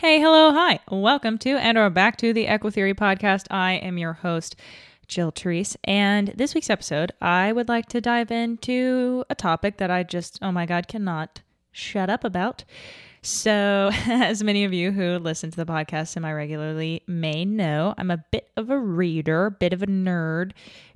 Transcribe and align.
Hey, 0.00 0.18
hello, 0.18 0.50
hi. 0.50 0.80
Welcome 0.90 1.36
to 1.40 1.58
and 1.58 1.76
or 1.76 1.90
back 1.90 2.16
to 2.16 2.32
the 2.32 2.46
Equitheory 2.46 2.94
podcast. 2.94 3.44
I 3.50 3.72
am 3.72 3.98
your 3.98 4.14
host, 4.14 4.56
Jill 5.08 5.30
Treece, 5.30 5.76
and 5.84 6.28
this 6.28 6.54
week's 6.54 6.70
episode, 6.70 7.12
I 7.20 7.52
would 7.52 7.68
like 7.68 7.84
to 7.90 8.00
dive 8.00 8.30
into 8.30 9.26
a 9.28 9.34
topic 9.34 9.76
that 9.76 9.90
I 9.90 10.04
just, 10.04 10.38
oh 10.40 10.52
my 10.52 10.64
God, 10.64 10.88
cannot 10.88 11.42
shut 11.70 12.08
up 12.08 12.24
about. 12.24 12.64
So, 13.20 13.90
as 14.06 14.42
many 14.42 14.64
of 14.64 14.72
you 14.72 14.90
who 14.90 15.18
listen 15.18 15.50
to 15.50 15.56
the 15.58 15.66
podcast 15.66 16.08
semi 16.08 16.32
regularly 16.32 17.02
may 17.06 17.44
know, 17.44 17.92
I'm 17.98 18.10
a 18.10 18.24
bit 18.30 18.48
of 18.56 18.70
a 18.70 18.78
reader, 18.78 19.50
bit 19.50 19.74
of 19.74 19.82
a 19.82 19.86
nerd, 19.86 20.52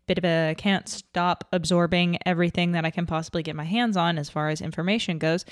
bit 0.07 0.18
of 0.18 0.25
a 0.25 0.55
can't 0.57 0.89
stop 0.89 1.46
absorbing 1.52 2.18
everything 2.27 2.73
that 2.73 2.84
I 2.84 2.91
can 2.91 3.07
possibly 3.07 3.43
get 3.43 3.57
my 3.57 3.64
hands 3.64 3.96
on 3.96 4.18
as 4.18 4.29
far 4.29 4.48
as 4.48 4.61
information 4.61 5.18
goes. 5.18 5.45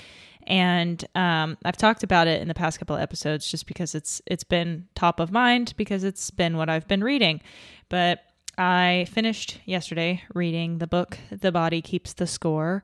And 0.45 1.03
um, 1.15 1.57
I've 1.63 1.77
talked 1.77 2.03
about 2.03 2.27
it 2.27 2.41
in 2.41 2.47
the 2.47 2.53
past 2.53 2.79
couple 2.79 2.95
of 2.95 3.01
episodes 3.01 3.49
just 3.49 3.65
because 3.65 3.95
it's 3.95 4.21
it's 4.25 4.43
been 4.43 4.87
top 4.95 5.19
of 5.19 5.31
mind 5.31 5.73
because 5.77 6.03
it's 6.03 6.31
been 6.31 6.57
what 6.57 6.69
I've 6.69 6.87
been 6.87 7.03
reading. 7.03 7.41
But 7.89 8.19
I 8.57 9.07
finished 9.11 9.59
yesterday 9.65 10.21
reading 10.33 10.77
the 10.77 10.87
book 10.87 11.17
"The 11.31 11.51
Body 11.51 11.81
Keeps 11.81 12.13
the 12.13 12.27
Score." 12.27 12.83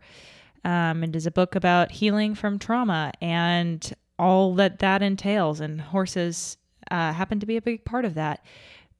Um, 0.65 1.03
it 1.03 1.15
is 1.15 1.25
a 1.25 1.31
book 1.31 1.55
about 1.55 1.91
healing 1.91 2.35
from 2.35 2.59
trauma 2.59 3.13
and 3.21 3.93
all 4.17 4.53
that 4.55 4.79
that 4.79 5.01
entails, 5.01 5.59
and 5.59 5.79
horses 5.79 6.57
uh, 6.91 7.13
happen 7.13 7.39
to 7.39 7.45
be 7.45 7.57
a 7.57 7.61
big 7.61 7.85
part 7.85 8.05
of 8.05 8.15
that. 8.15 8.43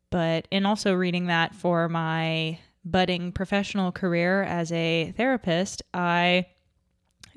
But 0.10 0.48
in 0.50 0.66
also 0.66 0.94
reading 0.94 1.28
that 1.28 1.54
for 1.54 1.88
my 1.88 2.60
budding 2.84 3.32
professional 3.32 3.92
career 3.92 4.44
as 4.44 4.72
a 4.72 5.14
therapist, 5.16 5.84
I 5.94 6.48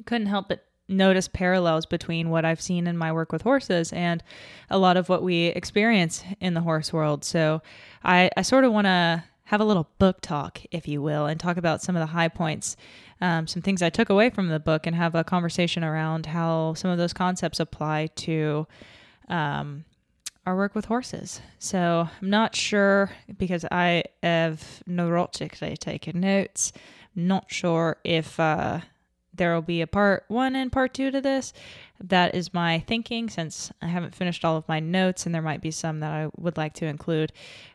couldn't 0.07 0.29
help 0.29 0.49
but 0.49 0.65
notice 0.89 1.29
parallels 1.29 1.87
between 1.87 2.31
what 2.31 2.45
I've 2.45 2.61
seen 2.61 2.87
in 2.87 2.97
my 2.97 3.13
work 3.13 3.33
with 3.33 3.43
horses 3.43 3.93
and 3.93 4.23
a 4.71 4.79
lot 4.79 4.97
of 4.97 5.09
what 5.09 5.23
we 5.23 5.47
experience 5.47 6.25
in 6.41 6.55
the 6.55 6.61
horse 6.61 6.93
world. 6.93 7.25
So 7.25 7.63
I, 8.05 8.31
I 8.37 8.43
sort 8.43 8.65
of 8.65 8.73
want 8.73 8.87
to 8.87 9.25
have 9.45 9.61
a 9.61 9.65
little 9.65 9.89
book 9.99 10.21
talk, 10.21 10.61
if 10.71 10.89
you 10.89 11.03
will, 11.03 11.27
and 11.27 11.39
talk 11.39 11.57
about 11.57 11.83
some 11.83 11.97
of 11.97 12.01
the 12.01 12.07
high 12.07 12.29
points, 12.29 12.77
um, 13.21 13.47
some 13.47 13.63
things 13.63 13.83
I 13.83 13.91
took 13.91 14.09
away 14.09 14.31
from 14.31 14.49
the 14.49 14.61
book, 14.61 14.87
and 14.87 14.97
have 14.97 15.15
a 15.15 15.25
conversation 15.25 15.85
around 15.85 16.27
how 16.27 16.75
some 16.75 16.91
of 16.91 16.99
those 16.99 17.13
concepts 17.13 17.61
apply 17.61 18.09
to 18.17 18.67
um, 19.29 19.85
our 20.47 20.57
work 20.57 20.75
with 20.75 20.87
horses. 20.87 21.41
So 21.59 22.09
I'm 22.21 22.31
not 22.31 22.57
sure 22.57 23.11
because 23.39 23.65
I 23.71 24.05
have 24.23 24.83
neurotically 24.89 25.79
taken 25.79 26.21
notes. 26.21 26.73
Not 27.15 27.53
sure 27.53 27.99
if 28.05 28.41
uh, 28.41 28.81
there 29.35 29.55
will 29.55 29.63
be 29.63 29.81
a 29.81 29.87
part 29.87 30.25
one 30.29 30.57
and 30.57 30.73
part 30.73 30.95
two 30.95 31.11
to 31.11 31.21
this. 31.21 31.53
That 32.03 32.35
is 32.35 32.53
my 32.53 32.81
thinking 32.81 33.31
since 33.31 33.71
I 33.81 33.87
haven't 33.87 34.15
finished 34.15 34.45
all 34.45 34.57
of 34.57 34.69
my 34.69 34.81
notes, 34.81 35.27
and 35.27 35.35
there 35.35 35.43
might 35.43 35.61
be 35.61 35.71
some 35.71 36.01
that 36.01 36.13
I 36.13 36.31
would 36.37 36.57
like 36.57 36.75
to 36.75 36.87
include. 36.87 37.33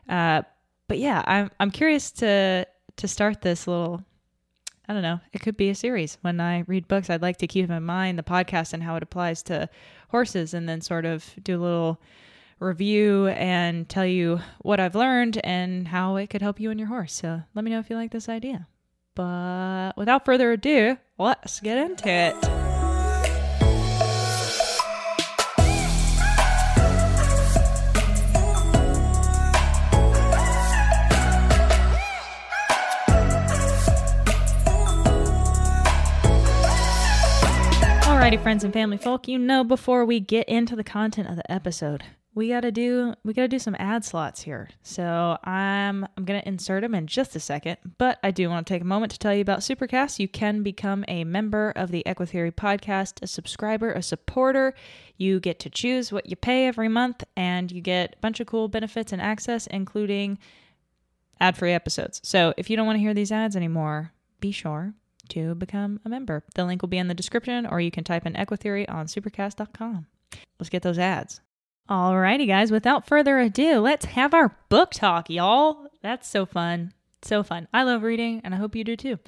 Uh, 0.08 0.42
but 0.88 0.98
yeah, 0.98 1.22
I'm 1.26 1.50
I'm 1.58 1.70
curious 1.70 2.10
to 2.12 2.66
to 2.96 3.08
start 3.08 3.42
this 3.42 3.66
little. 3.66 4.02
I 4.90 4.94
don't 4.94 5.02
know. 5.02 5.20
It 5.34 5.42
could 5.42 5.56
be 5.56 5.68
a 5.68 5.74
series. 5.74 6.16
When 6.22 6.40
I 6.40 6.64
read 6.66 6.88
books, 6.88 7.10
I'd 7.10 7.20
like 7.20 7.36
to 7.38 7.46
keep 7.46 7.68
in 7.68 7.82
mind 7.82 8.18
the 8.18 8.22
podcast 8.22 8.72
and 8.72 8.82
how 8.82 8.96
it 8.96 9.02
applies 9.02 9.42
to 9.44 9.68
horses, 10.08 10.54
and 10.54 10.68
then 10.68 10.80
sort 10.80 11.04
of 11.04 11.34
do 11.42 11.60
a 11.60 11.62
little 11.62 12.00
review 12.60 13.28
and 13.28 13.88
tell 13.88 14.06
you 14.06 14.40
what 14.60 14.80
I've 14.80 14.94
learned 14.94 15.40
and 15.44 15.88
how 15.88 16.16
it 16.16 16.28
could 16.30 16.42
help 16.42 16.60
you 16.60 16.70
and 16.70 16.78
your 16.78 16.88
horse. 16.88 17.14
So 17.14 17.42
let 17.54 17.64
me 17.64 17.70
know 17.70 17.78
if 17.78 17.90
you 17.90 17.96
like 17.96 18.10
this 18.10 18.28
idea. 18.28 18.66
But 19.14 19.96
without 19.96 20.24
further 20.24 20.52
ado, 20.52 20.96
let's 21.18 21.60
get 21.60 21.78
into 21.78 22.08
it. 22.08 22.34
Alrighty, 38.04 38.42
friends 38.42 38.62
and 38.62 38.72
family 38.72 38.98
folk, 38.98 39.26
you 39.26 39.38
know 39.38 39.64
before 39.64 40.04
we 40.04 40.20
get 40.20 40.48
into 40.48 40.76
the 40.76 40.84
content 40.84 41.28
of 41.28 41.36
the 41.36 41.50
episode, 41.50 42.04
we 42.38 42.50
gotta 42.50 42.70
do 42.70 43.14
we 43.24 43.34
gotta 43.34 43.48
do 43.48 43.58
some 43.58 43.74
ad 43.80 44.04
slots 44.04 44.42
here. 44.42 44.68
So 44.84 45.36
I'm 45.42 46.06
I'm 46.16 46.24
gonna 46.24 46.44
insert 46.46 46.82
them 46.82 46.94
in 46.94 47.08
just 47.08 47.34
a 47.34 47.40
second, 47.40 47.78
but 47.98 48.20
I 48.22 48.30
do 48.30 48.48
want 48.48 48.64
to 48.64 48.72
take 48.72 48.80
a 48.80 48.86
moment 48.86 49.10
to 49.10 49.18
tell 49.18 49.34
you 49.34 49.40
about 49.40 49.58
Supercast. 49.58 50.20
You 50.20 50.28
can 50.28 50.62
become 50.62 51.04
a 51.08 51.24
member 51.24 51.72
of 51.74 51.90
the 51.90 52.04
Equitheory 52.06 52.52
podcast, 52.52 53.20
a 53.22 53.26
subscriber, 53.26 53.90
a 53.90 54.04
supporter. 54.04 54.74
You 55.16 55.40
get 55.40 55.58
to 55.60 55.68
choose 55.68 56.12
what 56.12 56.26
you 56.26 56.36
pay 56.36 56.68
every 56.68 56.88
month, 56.88 57.24
and 57.36 57.72
you 57.72 57.80
get 57.80 58.14
a 58.14 58.20
bunch 58.20 58.38
of 58.38 58.46
cool 58.46 58.68
benefits 58.68 59.12
and 59.12 59.20
access, 59.20 59.66
including 59.66 60.38
ad-free 61.40 61.72
episodes. 61.72 62.20
So 62.22 62.54
if 62.56 62.70
you 62.70 62.76
don't 62.76 62.86
want 62.86 62.98
to 62.98 63.02
hear 63.02 63.14
these 63.14 63.32
ads 63.32 63.56
anymore, 63.56 64.12
be 64.38 64.52
sure 64.52 64.94
to 65.30 65.56
become 65.56 65.98
a 66.04 66.08
member. 66.08 66.44
The 66.54 66.64
link 66.64 66.82
will 66.82 66.88
be 66.88 66.98
in 66.98 67.08
the 67.08 67.14
description, 67.14 67.66
or 67.66 67.80
you 67.80 67.90
can 67.90 68.04
type 68.04 68.26
in 68.26 68.34
Equitheory 68.34 68.88
on 68.88 69.06
supercast.com. 69.06 70.06
Let's 70.60 70.70
get 70.70 70.82
those 70.82 71.00
ads. 71.00 71.40
Alrighty, 71.88 72.46
guys, 72.46 72.70
without 72.70 73.06
further 73.06 73.38
ado, 73.38 73.80
let's 73.80 74.04
have 74.04 74.34
our 74.34 74.54
book 74.68 74.90
talk, 74.90 75.30
y'all. 75.30 75.86
That's 76.02 76.28
so 76.28 76.44
fun. 76.44 76.92
So 77.22 77.42
fun. 77.42 77.66
I 77.72 77.84
love 77.84 78.02
reading, 78.02 78.42
and 78.44 78.54
I 78.54 78.58
hope 78.58 78.76
you 78.76 78.84
do 78.84 78.94
too. 78.94 79.18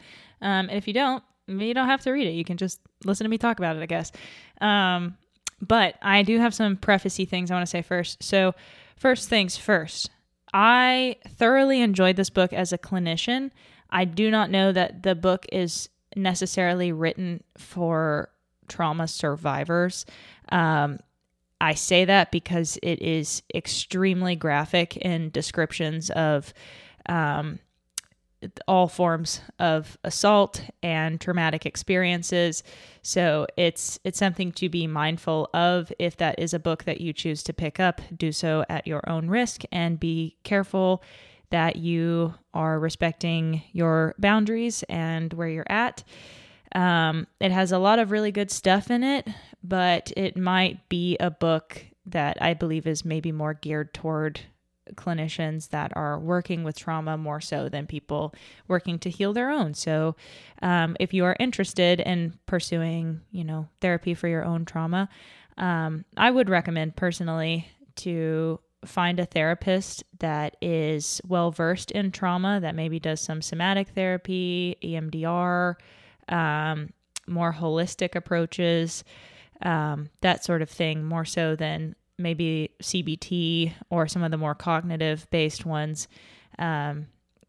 Um, 0.43 0.69
and 0.69 0.73
if 0.73 0.87
you 0.87 0.93
don't, 0.93 1.25
you 1.49 1.73
don't 1.73 1.89
have 1.89 2.03
to 2.03 2.11
read 2.11 2.27
it. 2.27 2.33
You 2.33 2.45
can 2.45 2.59
just 2.59 2.81
listen 3.05 3.25
to 3.25 3.31
me 3.31 3.39
talk 3.39 3.59
about 3.59 3.77
it, 3.77 3.83
I 3.83 3.87
guess. 3.87 4.13
Um, 4.61 5.17
but 5.63 5.95
I 6.03 6.23
do 6.23 6.39
have 6.39 6.55
some 6.55 6.77
prefacey 6.77 7.27
things 7.27 7.51
I 7.51 7.55
want 7.55 7.63
to 7.63 7.71
say 7.71 7.81
first. 7.81 8.23
So, 8.23 8.55
first 8.95 9.31
things 9.31 9.57
first, 9.57 10.11
I 10.53 11.17
thoroughly 11.29 11.81
enjoyed 11.81 12.17
this 12.17 12.31
book 12.31 12.53
as 12.53 12.75
a 12.75 12.79
clinician. 12.79 13.53
I 13.89 14.05
do 14.05 14.31
not 14.31 14.51
know 14.51 14.71
that 14.71 15.03
the 15.03 15.15
book 15.15 15.47
is 15.51 15.89
necessarily 16.15 16.93
written 16.93 17.43
for 17.57 18.29
trauma 18.69 19.09
survivors. 19.09 20.05
Um, 20.51 20.99
I 21.61 21.75
say 21.75 22.05
that 22.07 22.33
because 22.33 22.79
it 22.83 23.03
is 23.03 23.43
extremely 23.55 24.35
graphic 24.35 24.97
in 24.97 25.31
descriptions 25.31 26.11
of 26.11 26.55
um, 27.07 27.59
all 28.67 28.89
forms 28.89 29.41
of 29.59 29.99
assault 30.03 30.65
and 30.83 31.21
traumatic 31.21 31.67
experiences. 31.67 32.63
So 33.03 33.47
it's 33.57 33.99
it's 34.05 34.19
something 34.19 34.53
to 34.53 34.69
be 34.69 34.87
mindful 34.87 35.51
of. 35.53 35.93
If 35.99 36.17
that 36.17 36.39
is 36.39 36.55
a 36.55 36.59
book 36.59 36.85
that 36.85 37.01
you 37.01 37.13
choose 37.13 37.43
to 37.45 37.53
pick 37.53 37.79
up, 37.79 38.01
do 38.17 38.33
so 38.33 38.65
at 38.69 38.87
your 38.87 39.07
own 39.09 39.29
risk 39.29 39.63
and 39.71 40.01
be 40.01 40.37
careful 40.43 41.03
that 41.51 41.77
you 41.77 42.35
are 42.55 42.79
respecting 42.79 43.63
your 43.73 44.15
boundaries 44.19 44.85
and 44.85 45.33
where 45.35 45.49
you're 45.49 45.65
at. 45.69 46.05
Um, 46.75 47.27
it 47.41 47.51
has 47.51 47.73
a 47.73 47.79
lot 47.79 47.99
of 47.99 48.11
really 48.11 48.33
good 48.33 48.51
stuff 48.51 48.91
in 48.91 49.03
it, 49.03 49.29
but 49.63 50.13
it 50.17 50.37
might 50.37 50.89
be 50.89 51.17
a 51.19 51.31
book 51.31 51.85
that 52.07 52.39
I 52.41 52.55
believe 52.55 52.87
is 52.87 53.05
maybe 53.05 53.33
more 53.33 53.55
geared 53.55 53.93
toward 53.93 54.41
clinicians 54.95 55.71
that 55.71 55.93
are 55.95 56.19
working 56.19 56.65
with 56.65 56.77
trauma 56.77 57.17
more 57.17 57.41
so 57.41 57.69
than 57.69 57.87
people 57.87 58.35
working 58.67 58.99
to 59.01 59.11
heal 59.11 59.33
their 59.33 59.51
own. 59.51 59.75
So, 59.75 60.17
um, 60.63 60.97
if 60.99 61.15
you 61.15 61.25
are 61.25 61.37
interested 61.39 62.01
in 62.01 62.39
pursuing, 62.47 63.21
you 63.31 63.45
know, 63.45 63.69
therapy 63.81 64.15
for 64.15 64.29
your 64.29 64.45
own 64.45 64.65
trauma, 64.65 65.09
um, 65.57 66.05
I 66.17 66.31
would 66.31 66.49
recommend 66.49 66.97
personally 66.97 67.69
to 67.97 68.61
find 68.85 69.21
a 69.21 69.27
therapist 69.27 70.03
that 70.21 70.57
is 70.63 71.21
well 71.27 71.51
versed 71.51 71.91
in 71.91 72.11
trauma, 72.11 72.61
that 72.61 72.75
maybe 72.75 72.99
does 72.99 73.21
some 73.21 73.43
somatic 73.43 73.89
therapy, 73.91 74.77
EMDR, 74.83 75.77
um, 76.31 76.91
more 77.27 77.53
holistic 77.53 78.15
approaches, 78.15 79.05
um, 79.63 80.09
that 80.23 80.45
sort 80.45 80.63
of 80.63 80.71
thing, 80.71 81.05
more 81.05 81.25
so 81.25 81.55
than 81.55 81.95
maybe 82.19 82.71
CBT 82.83 83.73
or 83.91 84.07
some 84.07 84.23
of 84.23 84.31
the 84.31 84.37
more 84.37 84.55
cognitive 84.55 85.27
based 85.31 85.65
ones. 85.65 86.09
Um, 86.59 87.07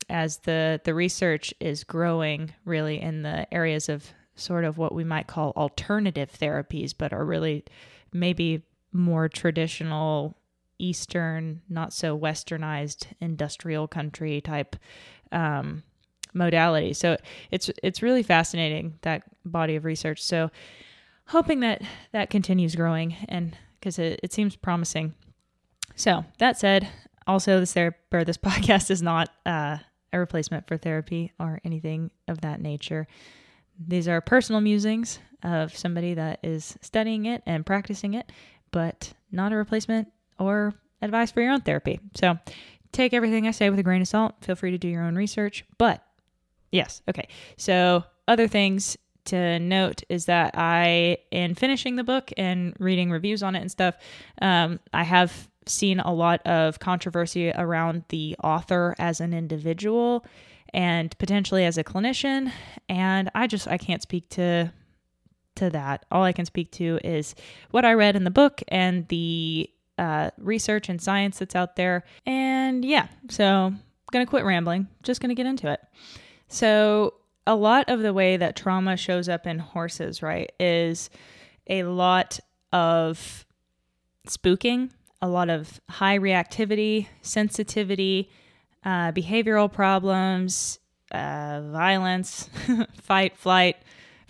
as 0.09 0.37
the 0.39 0.81
the 0.83 0.93
research 0.93 1.53
is 1.59 1.83
growing, 1.83 2.53
really 2.65 3.01
in 3.01 3.21
the 3.23 3.51
areas 3.53 3.87
of 3.87 4.13
sort 4.35 4.65
of 4.65 4.77
what 4.77 4.93
we 4.93 5.03
might 5.03 5.27
call 5.27 5.53
alternative 5.55 6.31
therapies, 6.31 6.93
but 6.97 7.13
are 7.13 7.25
really 7.25 7.63
maybe 8.11 8.63
more 8.91 9.29
traditional 9.29 10.35
Eastern, 10.79 11.61
not 11.69 11.93
so 11.93 12.17
westernized 12.17 13.05
industrial 13.19 13.87
country 13.87 14.41
type 14.41 14.75
um, 15.31 15.83
modality. 16.33 16.93
So 16.93 17.17
it's 17.51 17.69
it's 17.83 18.01
really 18.01 18.23
fascinating 18.23 18.97
that 19.01 19.23
body 19.45 19.75
of 19.75 19.85
research. 19.85 20.23
So 20.23 20.51
hoping 21.27 21.61
that 21.61 21.81
that 22.11 22.29
continues 22.29 22.75
growing 22.75 23.15
and 23.29 23.57
because 23.79 23.97
it, 23.97 24.19
it 24.21 24.31
seems 24.31 24.55
promising. 24.55 25.13
So 25.95 26.23
that 26.37 26.57
said, 26.57 26.87
also 27.27 27.59
this 27.59 27.73
therapy 27.73 27.97
or 28.11 28.23
this 28.23 28.37
podcast 28.49 28.91
is 28.91 29.01
not 29.01 29.29
uh, 29.45 29.77
a 30.13 30.19
replacement 30.19 30.67
for 30.67 30.77
therapy 30.77 31.31
or 31.39 31.59
anything 31.63 32.11
of 32.27 32.41
that 32.41 32.61
nature. 32.61 33.07
These 33.87 34.07
are 34.07 34.21
personal 34.21 34.61
musings 34.61 35.19
of 35.43 35.75
somebody 35.75 36.13
that 36.13 36.39
is 36.43 36.77
studying 36.81 37.25
it 37.25 37.41
and 37.45 37.65
practicing 37.65 38.13
it, 38.13 38.31
but 38.71 39.13
not 39.31 39.51
a 39.51 39.55
replacement 39.55 40.09
or 40.39 40.73
advice 41.01 41.31
for 41.31 41.41
your 41.41 41.51
own 41.51 41.61
therapy. 41.61 41.99
So 42.15 42.37
take 42.91 43.13
everything 43.13 43.47
I 43.47 43.51
say 43.51 43.69
with 43.69 43.79
a 43.79 43.83
grain 43.83 44.01
of 44.01 44.07
salt. 44.07 44.35
Feel 44.41 44.55
free 44.55 44.71
to 44.71 44.77
do 44.77 44.87
your 44.87 45.03
own 45.03 45.15
research. 45.15 45.65
But 45.77 46.03
yes, 46.71 47.01
okay. 47.09 47.27
So 47.57 48.03
other 48.27 48.47
things 48.47 48.97
to 49.25 49.59
note 49.59 50.03
is 50.09 50.25
that 50.25 50.51
I, 50.57 51.17
in 51.31 51.55
finishing 51.55 51.95
the 51.95 52.03
book 52.03 52.31
and 52.37 52.75
reading 52.79 53.11
reviews 53.11 53.43
on 53.43 53.55
it 53.55 53.61
and 53.61 53.71
stuff, 53.71 53.95
um, 54.41 54.79
I 54.93 55.03
have 55.03 55.49
seen 55.67 55.99
a 55.99 56.13
lot 56.13 56.45
of 56.45 56.79
controversy 56.79 57.51
around 57.51 58.03
the 58.09 58.35
author 58.43 58.95
as 58.97 59.19
an 59.21 59.33
individual 59.33 60.25
and 60.73 61.15
potentially 61.17 61.65
as 61.65 61.77
a 61.77 61.83
clinician. 61.83 62.51
And 62.89 63.29
i 63.35 63.45
just 63.47 63.67
i 63.67 63.77
can't 63.77 64.01
speak 64.01 64.29
to 64.29 64.71
to 65.55 65.69
that. 65.69 66.05
All 66.11 66.23
i 66.23 66.31
can 66.31 66.45
speak 66.45 66.71
to 66.73 66.99
is 67.03 67.35
what 67.69 67.85
i 67.85 67.93
read 67.93 68.15
in 68.15 68.23
the 68.23 68.31
book 68.31 68.61
and 68.69 69.07
the 69.09 69.69
uh, 69.97 70.31
research 70.39 70.89
and 70.89 70.99
science 70.99 71.37
that's 71.37 71.55
out 71.55 71.75
there. 71.75 72.03
And 72.25 72.83
yeah 72.83 73.07
so 73.29 73.45
I'm 73.45 73.79
gonna 74.11 74.25
quit 74.25 74.45
rambling. 74.45 74.87
Just 75.03 75.21
gonna 75.21 75.35
get 75.35 75.45
into 75.45 75.71
it 75.71 75.79
so 76.51 77.13
a 77.47 77.55
lot 77.55 77.89
of 77.89 78.01
the 78.01 78.13
way 78.13 78.37
that 78.37 78.55
trauma 78.55 78.95
shows 78.95 79.27
up 79.27 79.47
in 79.47 79.59
horses 79.59 80.21
right 80.21 80.51
is 80.59 81.09
a 81.67 81.83
lot 81.83 82.39
of 82.71 83.45
spooking 84.27 84.89
a 85.21 85.27
lot 85.27 85.49
of 85.49 85.79
high 85.89 86.17
reactivity 86.17 87.07
sensitivity 87.21 88.29
uh, 88.83 89.11
behavioral 89.11 89.71
problems, 89.71 90.79
uh, 91.11 91.61
violence, 91.71 92.49
fight, 93.01 93.37
flight, 93.37 93.77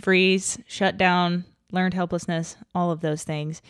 freeze, 0.01 0.59
shut 0.67 0.97
down, 0.97 1.45
learned 1.71 1.93
helplessness, 1.93 2.57
all 2.75 2.91
of 2.91 3.01
those 3.01 3.23
things. 3.23 3.61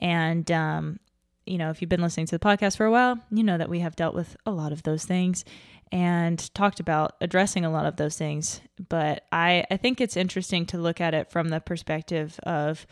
And, 0.00 0.50
um, 0.50 1.00
you 1.44 1.58
know, 1.58 1.70
if 1.70 1.80
you've 1.80 1.88
been 1.88 2.02
listening 2.02 2.26
to 2.26 2.38
the 2.38 2.44
podcast 2.44 2.76
for 2.76 2.86
a 2.86 2.90
while, 2.90 3.18
you 3.30 3.42
know 3.42 3.58
that 3.58 3.70
we 3.70 3.80
have 3.80 3.96
dealt 3.96 4.14
with 4.14 4.36
a 4.46 4.50
lot 4.50 4.70
of 4.70 4.82
those 4.82 5.04
things 5.04 5.44
and 5.90 6.52
talked 6.54 6.80
about 6.80 7.16
addressing 7.20 7.64
a 7.64 7.70
lot 7.70 7.86
of 7.86 7.96
those 7.96 8.16
things. 8.16 8.60
But 8.88 9.24
I, 9.32 9.64
I 9.70 9.76
think 9.76 10.00
it's 10.00 10.16
interesting 10.16 10.66
to 10.66 10.78
look 10.78 11.00
at 11.00 11.14
it 11.14 11.30
from 11.30 11.48
the 11.48 11.60
perspective 11.60 12.38
of 12.42 12.86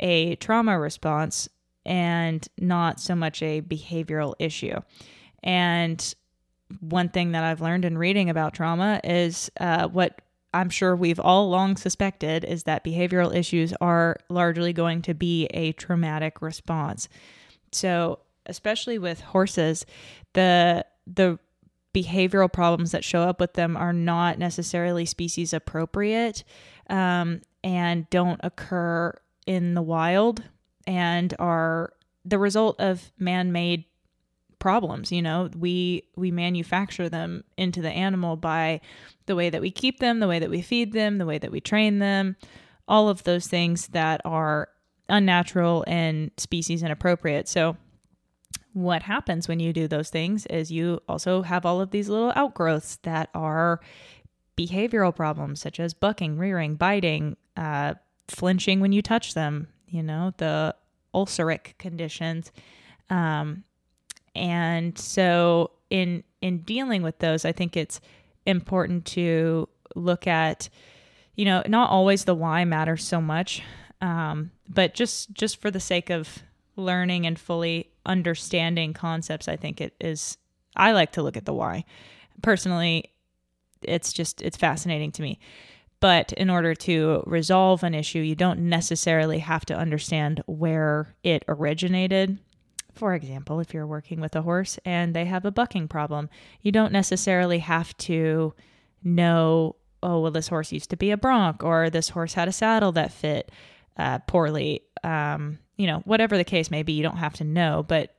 a 0.00 0.36
trauma 0.36 0.78
response 0.78 1.48
and 1.84 2.46
not 2.58 3.00
so 3.00 3.14
much 3.14 3.42
a 3.42 3.60
behavioral 3.60 4.34
issue. 4.38 4.78
And 5.42 6.14
one 6.80 7.08
thing 7.08 7.32
that 7.32 7.44
I've 7.44 7.60
learned 7.60 7.84
in 7.84 7.96
reading 7.96 8.28
about 8.28 8.54
trauma 8.54 9.00
is 9.02 9.50
uh, 9.58 9.88
what 9.88 10.20
I'm 10.52 10.70
sure 10.70 10.96
we've 10.96 11.20
all 11.20 11.48
long 11.50 11.76
suspected 11.76 12.44
is 12.44 12.64
that 12.64 12.84
behavioral 12.84 13.34
issues 13.34 13.72
are 13.80 14.16
largely 14.28 14.72
going 14.72 15.02
to 15.02 15.14
be 15.14 15.46
a 15.46 15.72
traumatic 15.72 16.40
response. 16.42 17.08
So, 17.72 18.20
especially 18.46 18.98
with 18.98 19.20
horses, 19.20 19.84
the 20.32 20.84
the 21.06 21.38
behavioral 21.94 22.52
problems 22.52 22.92
that 22.92 23.04
show 23.04 23.22
up 23.22 23.40
with 23.40 23.54
them 23.54 23.76
are 23.76 23.92
not 23.92 24.38
necessarily 24.38 25.04
species 25.04 25.52
appropriate 25.52 26.44
um, 26.90 27.40
and 27.64 28.08
don't 28.10 28.40
occur 28.42 29.12
in 29.46 29.74
the 29.74 29.82
wild 29.82 30.42
and 30.86 31.34
are 31.38 31.92
the 32.24 32.38
result 32.38 32.78
of 32.80 33.10
man-made 33.18 33.84
problems 34.58 35.12
you 35.12 35.22
know? 35.22 35.48
We 35.56 36.04
we 36.16 36.30
manufacture 36.30 37.08
them 37.08 37.44
into 37.56 37.80
the 37.80 37.90
animal 37.90 38.36
by 38.36 38.80
the 39.26 39.36
way 39.36 39.50
that 39.50 39.60
we 39.60 39.70
keep 39.70 40.00
them 40.00 40.20
the 40.20 40.28
way 40.28 40.38
that 40.38 40.50
we 40.50 40.62
feed 40.62 40.92
them 40.92 41.18
the 41.18 41.26
way 41.26 41.38
that 41.38 41.52
we 41.52 41.60
train 41.60 42.00
them 42.00 42.36
all 42.88 43.08
of 43.08 43.22
those 43.24 43.46
things 43.46 43.88
that 43.88 44.20
are 44.24 44.68
unnatural 45.08 45.84
and 45.86 46.30
species 46.36 46.82
inappropriate. 46.82 47.48
So 47.48 47.76
what 48.82 49.02
happens 49.02 49.48
when 49.48 49.60
you 49.60 49.72
do 49.72 49.88
those 49.88 50.10
things 50.10 50.46
is 50.46 50.70
you 50.70 51.00
also 51.08 51.42
have 51.42 51.66
all 51.66 51.80
of 51.80 51.90
these 51.90 52.08
little 52.08 52.32
outgrowths 52.36 52.96
that 53.02 53.28
are 53.34 53.80
behavioral 54.56 55.14
problems 55.14 55.60
such 55.60 55.78
as 55.78 55.94
bucking 55.94 56.36
rearing 56.36 56.74
biting 56.74 57.36
uh, 57.56 57.94
flinching 58.26 58.80
when 58.80 58.92
you 58.92 59.02
touch 59.02 59.34
them 59.34 59.68
you 59.88 60.02
know 60.02 60.32
the 60.38 60.74
ulceric 61.14 61.76
conditions. 61.78 62.52
Um, 63.10 63.64
and 64.34 64.96
so 64.98 65.72
in 65.90 66.24
in 66.40 66.58
dealing 66.58 67.02
with 67.02 67.18
those, 67.18 67.44
I 67.44 67.52
think 67.52 67.76
it's 67.76 68.00
important 68.46 69.04
to 69.06 69.68
look 69.94 70.26
at 70.26 70.68
you 71.34 71.44
know, 71.44 71.62
not 71.68 71.90
always 71.90 72.24
the 72.24 72.34
why 72.34 72.64
matters 72.64 73.04
so 73.04 73.20
much, 73.20 73.62
um, 74.00 74.50
but 74.68 74.94
just 74.94 75.32
just 75.32 75.60
for 75.60 75.70
the 75.70 75.80
sake 75.80 76.10
of 76.10 76.42
learning 76.76 77.26
and 77.26 77.38
fully 77.38 77.90
understanding 78.08 78.92
concepts, 78.92 79.46
I 79.46 79.56
think 79.56 79.80
it 79.80 79.94
is. 80.00 80.38
I 80.76 80.92
like 80.92 81.12
to 81.12 81.22
look 81.22 81.36
at 81.36 81.44
the 81.44 81.54
why. 81.54 81.84
Personally, 82.42 83.12
it's 83.82 84.12
just 84.12 84.42
it's 84.42 84.56
fascinating 84.56 85.12
to 85.12 85.22
me. 85.22 85.38
But 86.00 86.32
in 86.32 86.48
order 86.48 86.74
to 86.74 87.22
resolve 87.26 87.82
an 87.82 87.94
issue, 87.94 88.20
you 88.20 88.36
don't 88.36 88.60
necessarily 88.60 89.40
have 89.40 89.66
to 89.66 89.76
understand 89.76 90.42
where 90.46 91.16
it 91.24 91.44
originated. 91.48 92.38
For 92.92 93.14
example, 93.14 93.60
if 93.60 93.74
you're 93.74 93.86
working 93.86 94.20
with 94.20 94.34
a 94.36 94.42
horse 94.42 94.78
and 94.84 95.14
they 95.14 95.24
have 95.24 95.44
a 95.44 95.50
bucking 95.50 95.88
problem, 95.88 96.28
you 96.62 96.72
don't 96.72 96.92
necessarily 96.92 97.58
have 97.60 97.96
to 97.98 98.54
know, 99.02 99.76
oh, 100.02 100.20
well, 100.20 100.30
this 100.30 100.48
horse 100.48 100.72
used 100.72 100.90
to 100.90 100.96
be 100.96 101.10
a 101.10 101.16
bronc 101.16 101.64
or 101.64 101.90
this 101.90 102.10
horse 102.10 102.34
had 102.34 102.48
a 102.48 102.52
saddle 102.52 102.92
that 102.92 103.12
fit 103.12 103.50
uh, 103.96 104.18
poorly. 104.20 104.82
Um, 105.02 105.58
you 105.78 105.86
know, 105.86 106.00
whatever 106.00 106.36
the 106.36 106.44
case 106.44 106.70
may 106.70 106.82
be, 106.82 106.92
you 106.92 107.02
don't 107.02 107.16
have 107.16 107.34
to 107.34 107.44
know, 107.44 107.84
but 107.86 108.14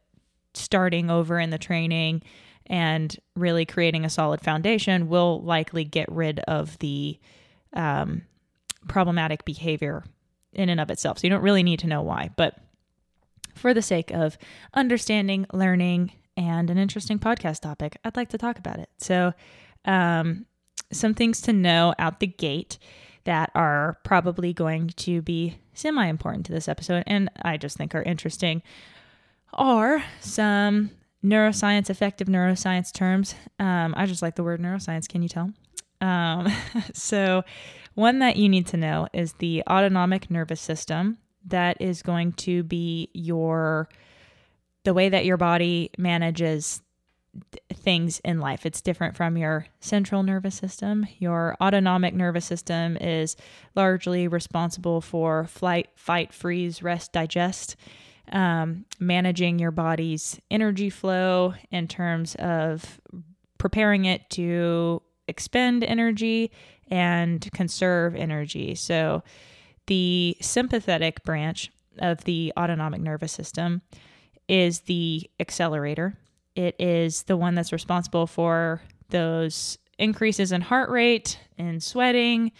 starting 0.55 1.11
over 1.11 1.39
in 1.39 1.51
the 1.51 1.57
training 1.59 2.23
and 2.65 3.15
really 3.35 3.65
creating 3.65 4.05
a 4.05 4.09
solid 4.09 4.41
foundation 4.41 5.09
will 5.09 5.41
likely 5.41 5.83
get 5.83 6.11
rid 6.11 6.39
of 6.41 6.79
the 6.79 7.19
um, 7.73 8.23
problematic 8.87 9.45
behavior 9.45 10.03
in 10.53 10.69
and 10.69 10.79
of 10.79 10.89
itself. 10.89 11.19
So 11.19 11.27
you 11.27 11.29
don't 11.29 11.43
really 11.43 11.63
need 11.63 11.79
to 11.79 11.87
know 11.87 12.01
why, 12.01 12.31
but 12.35 12.57
for 13.55 13.73
the 13.73 13.81
sake 13.81 14.09
of 14.11 14.37
understanding, 14.73 15.45
learning, 15.51 16.13
and 16.37 16.69
an 16.69 16.77
interesting 16.77 17.19
podcast 17.19 17.59
topic, 17.59 17.97
I'd 18.05 18.15
like 18.15 18.29
to 18.29 18.37
talk 18.37 18.57
about 18.57 18.79
it. 18.79 18.89
So, 18.97 19.33
um, 19.83 20.45
some 20.91 21.13
things 21.13 21.41
to 21.41 21.53
know 21.53 21.93
out 21.99 22.19
the 22.19 22.27
gate 22.27 22.79
that 23.25 23.51
are 23.55 23.97
probably 24.03 24.53
going 24.53 24.87
to 24.97 25.21
be 25.21 25.57
semi 25.73 26.05
important 26.07 26.45
to 26.47 26.51
this 26.51 26.67
episode, 26.67 27.03
and 27.07 27.29
I 27.41 27.57
just 27.57 27.77
think 27.77 27.93
are 27.95 28.03
interesting, 28.03 28.61
are 29.53 30.03
some 30.19 30.91
neuroscience, 31.23 31.89
effective 31.89 32.27
neuroscience 32.27 32.93
terms. 32.93 33.35
Um, 33.59 33.93
I 33.97 34.05
just 34.05 34.21
like 34.21 34.35
the 34.35 34.43
word 34.43 34.61
neuroscience. 34.61 35.07
Can 35.07 35.21
you 35.21 35.29
tell? 35.29 35.51
Um, 36.01 36.47
so, 36.93 37.43
one 37.95 38.19
that 38.19 38.37
you 38.37 38.47
need 38.49 38.67
to 38.67 38.77
know 38.77 39.07
is 39.13 39.33
the 39.33 39.63
autonomic 39.69 40.31
nervous 40.31 40.61
system 40.61 41.17
that 41.45 41.77
is 41.81 42.01
going 42.01 42.33
to 42.33 42.63
be 42.63 43.09
your 43.13 43.89
the 44.83 44.93
way 44.93 45.09
that 45.09 45.25
your 45.25 45.37
body 45.37 45.91
manages 45.97 46.81
things 47.73 48.19
in 48.19 48.39
life. 48.39 48.65
It's 48.65 48.81
different 48.81 49.15
from 49.15 49.37
your 49.37 49.67
central 49.79 50.23
nervous 50.23 50.55
system. 50.55 51.07
Your 51.19 51.55
autonomic 51.61 52.13
nervous 52.13 52.45
system 52.45 52.97
is 52.97 53.35
largely 53.75 54.27
responsible 54.27 55.01
for 55.01 55.45
flight, 55.45 55.89
fight, 55.95 56.33
freeze, 56.33 56.83
rest, 56.83 57.13
digest, 57.13 57.75
um, 58.31 58.85
managing 58.99 59.59
your 59.59 59.71
body's 59.71 60.39
energy 60.51 60.89
flow 60.89 61.53
in 61.71 61.87
terms 61.87 62.35
of 62.35 62.99
preparing 63.57 64.05
it 64.05 64.29
to 64.31 65.01
expend 65.27 65.83
energy 65.83 66.51
and 66.89 67.49
conserve 67.53 68.15
energy. 68.15 68.75
So, 68.75 69.23
the 69.87 70.37
sympathetic 70.39 71.23
branch 71.23 71.71
of 71.97 72.23
the 72.25 72.53
autonomic 72.57 73.01
nervous 73.01 73.31
system 73.31 73.81
is 74.47 74.81
the 74.81 75.29
accelerator. 75.39 76.17
It 76.59 76.75
is 76.77 77.23
the 77.23 77.37
one 77.37 77.55
that's 77.55 77.71
responsible 77.71 78.27
for 78.27 78.81
those 79.11 79.77
increases 79.97 80.51
in 80.51 80.59
heart 80.59 80.89
rate 80.89 81.39
and 81.57 81.81
sweating 81.81 82.51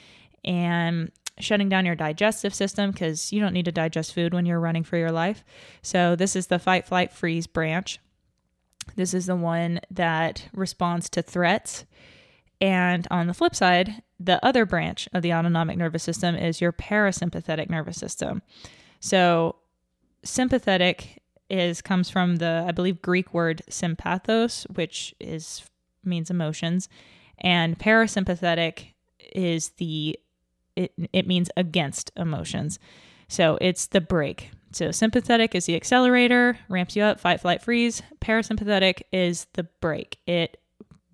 and 0.46 1.12
shutting 1.38 1.68
down 1.68 1.86
your 1.86 1.96
digestive 1.96 2.54
system 2.54 2.92
because 2.92 3.34
you 3.34 3.42
don't 3.42 3.52
need 3.52 3.66
to 3.66 3.74
digest 3.74 4.14
food 4.14 4.34
when 4.34 4.46
you're 4.46 4.62
running 4.62 4.86
for 4.86 4.96
your 4.96 5.12
life. 5.12 5.44
So, 5.82 6.16
this 6.16 6.38
is 6.38 6.48
the 6.48 6.60
fight, 6.60 6.88
flight, 6.88 7.12
freeze 7.12 7.46
branch. 7.46 8.00
This 8.96 9.14
is 9.14 9.26
the 9.26 9.36
one 9.36 9.82
that 9.92 10.48
responds 10.54 11.10
to 11.10 11.22
threats. 11.22 11.84
And 12.62 13.06
on 13.12 13.28
the 13.28 13.34
flip 13.34 13.54
side, 13.54 14.02
the 14.18 14.44
other 14.46 14.66
branch 14.66 15.10
of 15.12 15.24
the 15.24 15.34
autonomic 15.34 15.78
nervous 15.78 16.04
system 16.04 16.38
is 16.38 16.62
your 16.62 16.72
parasympathetic 16.72 17.70
nervous 17.70 17.98
system. 17.98 18.44
So, 19.02 19.58
sympathetic 20.24 21.19
is 21.50 21.82
comes 21.82 22.10
from 22.10 22.38
the 22.38 22.66
I 22.68 22.72
believe 22.72 23.02
Greek 23.02 23.34
word 23.34 23.62
sympathos, 23.70 24.70
which 24.76 25.16
is 25.20 25.64
means 26.04 26.30
emotions, 26.30 26.90
and 27.40 27.78
parasympathetic 27.78 28.94
is 29.34 29.70
the 29.78 30.20
it 30.76 30.94
it 31.14 31.28
means 31.28 31.50
against 31.58 32.12
emotions. 32.16 32.80
So, 33.28 33.58
it's 33.62 33.86
the 33.88 34.02
brake. 34.02 34.50
So 34.72 34.92
sympathetic 34.92 35.56
is 35.56 35.66
the 35.66 35.76
accelerator, 35.76 36.58
ramps 36.68 36.96
you 36.96 37.04
up, 37.04 37.20
fight, 37.20 37.42
flight, 37.42 37.62
freeze. 37.62 38.02
Parasympathetic 38.22 39.02
is 39.12 39.48
the 39.54 39.64
brake. 39.82 40.20
It 40.28 40.62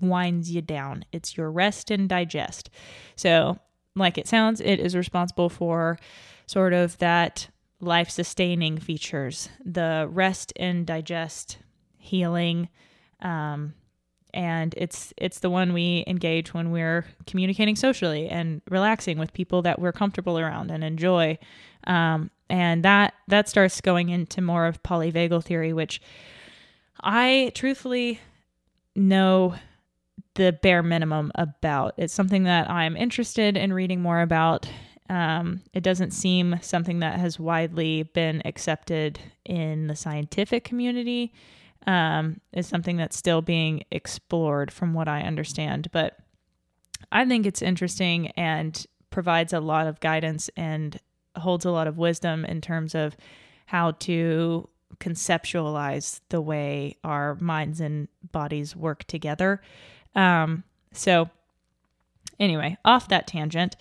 winds 0.02 0.52
you 0.52 0.62
down. 0.62 1.06
It's 1.12 1.38
your 1.38 1.50
rest 1.50 1.90
and 1.90 2.10
digest. 2.10 2.70
So, 3.16 3.60
like 3.96 4.18
it 4.18 4.28
sounds, 4.28 4.60
it 4.60 4.80
is 4.80 4.96
responsible 4.96 5.50
for 5.50 5.98
sort 6.48 6.74
of 6.74 6.98
that 6.98 7.48
life 7.80 8.10
sustaining 8.10 8.78
features, 8.78 9.50
the 9.64 10.08
rest 10.10 10.54
and 10.56 10.86
digest 10.86 11.58
healing. 11.98 12.70
Um, 13.22 13.74
and 14.36 14.74
it's 14.78 15.14
it's 15.18 15.40
the 15.40 15.50
one 15.50 15.74
we 15.74 16.04
engage 16.06 16.54
when 16.54 16.70
we're 16.70 17.06
communicating 17.26 17.76
socially 17.76 18.28
and 18.28 18.62
relaxing 18.70 19.18
with 19.18 19.34
people 19.34 19.62
that 19.62 19.80
we're 19.80 19.94
comfortable 19.94 20.38
around 20.38 20.70
and 20.70 20.84
enjoy 20.84 21.38
um, 21.88 22.30
and 22.50 22.84
that 22.84 23.14
that 23.30 23.48
starts 23.48 23.80
going 23.80 24.10
into 24.10 24.42
more 24.42 24.66
of 24.66 24.84
polyvagal 24.84 25.44
theory 25.44 25.72
which 25.72 26.02
i 27.02 27.50
truthfully 27.56 28.20
know 28.94 29.56
the 30.36 30.52
bare 30.62 30.84
minimum 30.84 31.32
about 31.36 31.94
it's 31.98 32.14
something 32.14 32.44
that 32.44 32.70
i'm 32.70 32.98
interested 32.98 33.56
in 33.56 33.72
reading 33.72 34.02
more 34.02 34.20
about 34.20 34.68
um, 35.10 35.62
it 35.74 35.84
doesn't 35.84 36.12
seem 36.12 36.58
something 36.62 37.00
that 37.00 37.20
has 37.20 37.40
widely 37.40 38.04
been 38.04 38.42
accepted 38.46 39.20
in 39.46 39.88
the 39.88 39.96
scientific 39.96 40.64
community 40.64 41.34
um, 41.86 42.42
is 42.52 42.68
something 42.68 42.98
that's 42.98 43.18
still 43.18 43.42
being 43.42 43.84
explored 43.92 44.72
from 44.72 44.94
what 44.94 45.08
I 45.08 45.22
understand. 45.22 45.90
But 45.92 46.18
I 47.12 47.26
think 47.26 47.46
it's 47.46 47.62
interesting 47.62 48.30
and 48.32 48.86
provides 49.12 49.54
a 49.54 49.60
lot 49.60 49.88
of 49.88 50.00
guidance 50.00 50.50
and 50.58 51.00
holds 51.38 51.66
a 51.66 51.72
lot 51.72 51.88
of 51.88 51.98
wisdom 51.98 52.44
in 52.44 52.62
terms 52.62 52.96
of 52.96 53.16
how 53.68 53.92
to 53.92 54.68
conceptualize 54.98 56.22
the 56.30 56.42
way 56.42 56.98
our 57.04 57.36
minds 57.36 57.80
and 57.80 58.08
bodies 58.32 58.76
work 58.76 59.04
together. 59.06 59.62
Um, 60.16 60.64
so, 60.94 61.30
anyway, 62.40 62.78
off 62.86 63.10
that 63.10 63.28
tangent, 63.28 63.76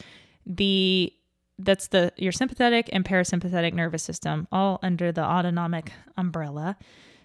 the 0.47 1.13
that's 1.59 1.89
the 1.89 2.13
your 2.17 2.33
sympathetic 2.33 2.91
and 2.93 3.05
parasympathetic 3.05 3.75
nervous 3.75 4.03
system 4.03 4.49
all 4.51 4.79
under 4.83 5.13
the 5.13 5.23
autonomic 5.23 5.93
umbrella. 6.17 6.77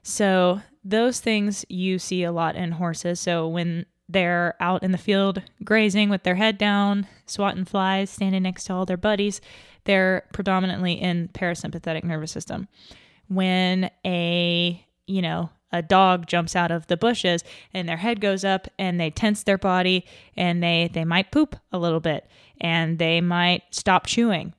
So, 0.04 0.62
those 0.84 1.20
things 1.20 1.66
you 1.68 2.00
see 2.00 2.24
a 2.24 2.32
lot 2.32 2.56
in 2.56 2.74
horses. 2.74 3.20
So, 3.20 3.48
when 3.48 3.86
they're 4.08 4.56
out 4.60 4.82
in 4.82 4.92
the 4.92 4.98
field 4.98 5.42
grazing 5.64 6.10
with 6.10 6.24
their 6.24 6.36
head 6.36 6.58
down, 6.58 7.08
swatting 7.26 7.66
flies, 7.66 8.10
standing 8.10 8.44
next 8.44 8.64
to 8.66 8.74
all 8.74 8.86
their 8.86 8.98
buddies, 8.98 9.42
they're 9.84 10.26
predominantly 10.34 10.94
in 10.94 11.30
parasympathetic 11.30 12.04
nervous 12.04 12.32
system. 12.32 12.68
When 13.28 13.92
a, 14.06 14.84
you 15.06 15.22
know, 15.22 15.52
a 15.72 15.82
dog 15.82 16.26
jumps 16.26 16.56
out 16.56 16.72
of 16.72 16.88
the 16.88 16.98
bushes 16.98 17.44
and 17.74 17.88
their 17.88 17.98
head 17.98 18.20
goes 18.22 18.44
up 18.44 18.68
and 18.78 19.00
they 19.00 19.10
tense 19.10 19.44
their 19.44 19.58
body 19.58 20.06
and 20.36 20.64
they 20.64 20.90
they 20.92 21.06
might 21.06 21.32
poop 21.32 21.56
a 21.72 21.80
little 21.80 22.00
bit 22.00 22.28
and 22.60 23.00
they 23.00 23.22
might 23.22 23.64
stop 23.72 24.06
chewing. 24.06 24.54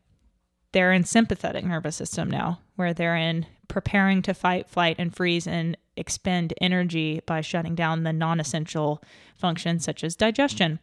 They're 0.72 0.92
in 0.92 1.04
sympathetic 1.04 1.64
nervous 1.64 1.96
system 1.96 2.30
now 2.30 2.60
where 2.76 2.94
they're 2.94 3.16
in 3.16 3.46
preparing 3.68 4.22
to 4.22 4.34
fight, 4.34 4.68
flight, 4.68 4.96
and 4.98 5.14
freeze 5.14 5.46
and 5.46 5.76
expend 5.96 6.54
energy 6.60 7.20
by 7.26 7.40
shutting 7.40 7.74
down 7.74 8.02
the 8.02 8.12
non 8.12 8.40
essential 8.40 9.02
functions 9.36 9.84
such 9.84 10.04
as 10.04 10.16
digestion. 10.16 10.80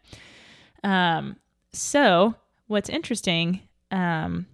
Um, 0.84 1.36
so, 1.72 2.34
what's 2.66 2.88
interesting 2.88 3.60
um, 3.90 4.46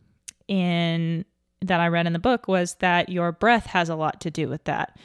in 0.48 1.24
that 1.62 1.80
I 1.80 1.88
read 1.88 2.06
in 2.06 2.12
the 2.12 2.18
book 2.18 2.48
was 2.48 2.74
that 2.76 3.08
your 3.08 3.32
breath 3.32 3.66
has 3.66 3.88
a 3.88 3.96
lot 3.96 4.20
to 4.22 4.30
do 4.30 4.48
with 4.48 4.64
that. 4.64 4.96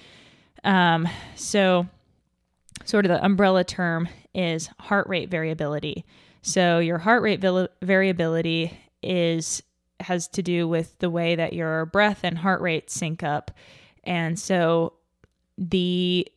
Um, 0.63 1.08
so, 1.36 1.88
sort 2.86 3.06
of 3.06 3.10
the 3.10 3.24
umbrella 3.24 3.63
term 3.63 4.10
is 4.34 4.70
heart 4.80 5.08
rate 5.08 5.30
variability. 5.30 6.06
So, 6.42 6.80
your 6.80 6.98
heart 6.98 7.22
rate 7.22 7.42
variability 7.82 8.78
is 9.01 9.63
has 10.01 10.28
to 10.30 10.42
do 10.42 10.68
with 10.68 10.98
the 11.00 11.10
way 11.10 11.36
that 11.36 11.54
your 11.54 11.86
breath 11.86 12.22
and 12.24 12.38
heart 12.38 12.62
rate 12.62 12.89
sync 12.89 13.24
up. 13.24 13.51
And 14.04 14.39
so 14.39 14.94
the 15.58 16.28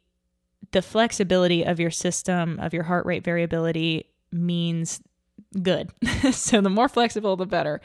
the 0.73 0.83
flexibility 0.83 1.64
of 1.64 1.79
your 1.79 1.91
system 1.91 2.59
of 2.61 2.73
your 2.73 2.85
heart 2.85 3.07
rate 3.07 3.25
variability 3.25 4.07
means 4.33 5.00
good. 5.62 5.91
so 6.33 6.61
the 6.61 6.71
more 6.71 6.88
flexible 6.88 7.37
the 7.37 7.47
better. 7.47 7.81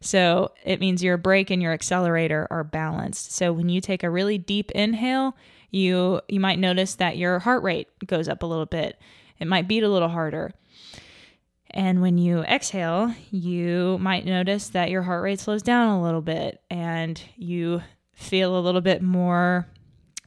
So 0.00 0.52
it 0.64 0.80
means 0.80 1.04
your 1.04 1.16
brake 1.16 1.50
and 1.50 1.62
your 1.62 1.72
accelerator 1.72 2.48
are 2.50 2.64
balanced. 2.64 3.32
So 3.32 3.52
when 3.52 3.68
you 3.68 3.80
take 3.80 4.02
a 4.02 4.10
really 4.10 4.38
deep 4.38 4.70
inhale, 4.72 5.36
you 5.72 6.20
you 6.28 6.38
might 6.38 6.60
notice 6.60 6.94
that 6.96 7.16
your 7.16 7.40
heart 7.40 7.64
rate 7.64 7.88
goes 8.06 8.28
up 8.28 8.44
a 8.44 8.46
little 8.46 8.66
bit. 8.66 9.00
It 9.40 9.48
might 9.48 9.66
beat 9.66 9.82
a 9.82 9.88
little 9.88 10.08
harder. 10.08 10.52
And 11.70 12.02
when 12.02 12.18
you 12.18 12.40
exhale, 12.40 13.14
you 13.30 13.96
might 13.98 14.26
notice 14.26 14.68
that 14.68 14.90
your 14.90 15.02
heart 15.02 15.22
rate 15.24 15.40
slows 15.40 15.62
down 15.62 15.88
a 15.88 16.02
little 16.02 16.20
bit 16.20 16.60
and 16.70 17.20
you 17.34 17.82
feel 18.12 18.56
a 18.56 18.60
little 18.60 18.82
bit 18.82 19.02
more, 19.02 19.66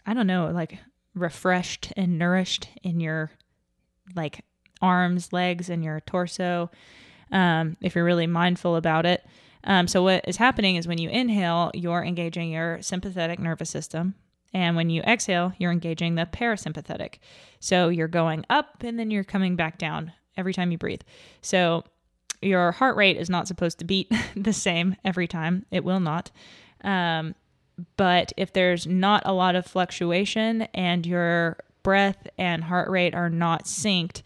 I 0.07 0.15
don't 0.15 0.27
know, 0.27 0.49
like 0.51 0.79
refreshed 1.13 1.93
and 1.95 2.17
nourished 2.17 2.67
in 2.81 2.99
your 2.99 3.31
like 4.15 4.43
arms, 4.81 5.31
legs, 5.31 5.69
and 5.69 5.83
your 5.83 5.99
torso. 6.01 6.71
Um, 7.31 7.77
if 7.79 7.95
you're 7.95 8.03
really 8.03 8.27
mindful 8.27 8.75
about 8.75 9.05
it. 9.05 9.25
Um, 9.63 9.87
so, 9.87 10.03
what 10.03 10.27
is 10.27 10.37
happening 10.37 10.75
is 10.75 10.87
when 10.87 10.99
you 10.99 11.09
inhale, 11.09 11.71
you're 11.73 12.03
engaging 12.03 12.51
your 12.51 12.81
sympathetic 12.81 13.39
nervous 13.39 13.69
system. 13.69 14.13
And 14.55 14.75
when 14.75 14.89
you 14.89 15.03
exhale, 15.03 15.53
you're 15.59 15.71
engaging 15.71 16.15
the 16.15 16.25
parasympathetic. 16.25 17.19
So, 17.59 17.89
you're 17.89 18.07
going 18.07 18.45
up 18.50 18.81
and 18.81 18.97
then 18.97 19.12
you're 19.12 19.24
coming 19.24 19.55
back 19.55 19.77
down 19.77 20.13
every 20.38 20.53
time 20.53 20.71
you 20.71 20.77
breathe. 20.77 21.01
So 21.41 21.83
your 22.41 22.71
heart 22.71 22.95
rate 22.95 23.17
is 23.17 23.29
not 23.29 23.47
supposed 23.47 23.79
to 23.79 23.85
beat 23.85 24.12
the 24.35 24.53
same 24.53 24.95
every 25.03 25.27
time. 25.27 25.65
It 25.71 25.83
will 25.83 26.00
not. 26.00 26.31
Um, 26.83 27.35
but 27.97 28.31
if 28.38 28.53
there's 28.53 28.88
not 28.88 29.24
a 29.25 29.33
lot 29.33 29.55
of 29.55 29.65
fluctuation 29.65 30.63
and 30.74 31.05
your 31.05 31.57
breath 31.83 32.27
and 32.38 32.63
heart 32.63 32.89
rate 32.89 33.13
are 33.13 33.29
not 33.29 33.65
synced, 33.65 34.21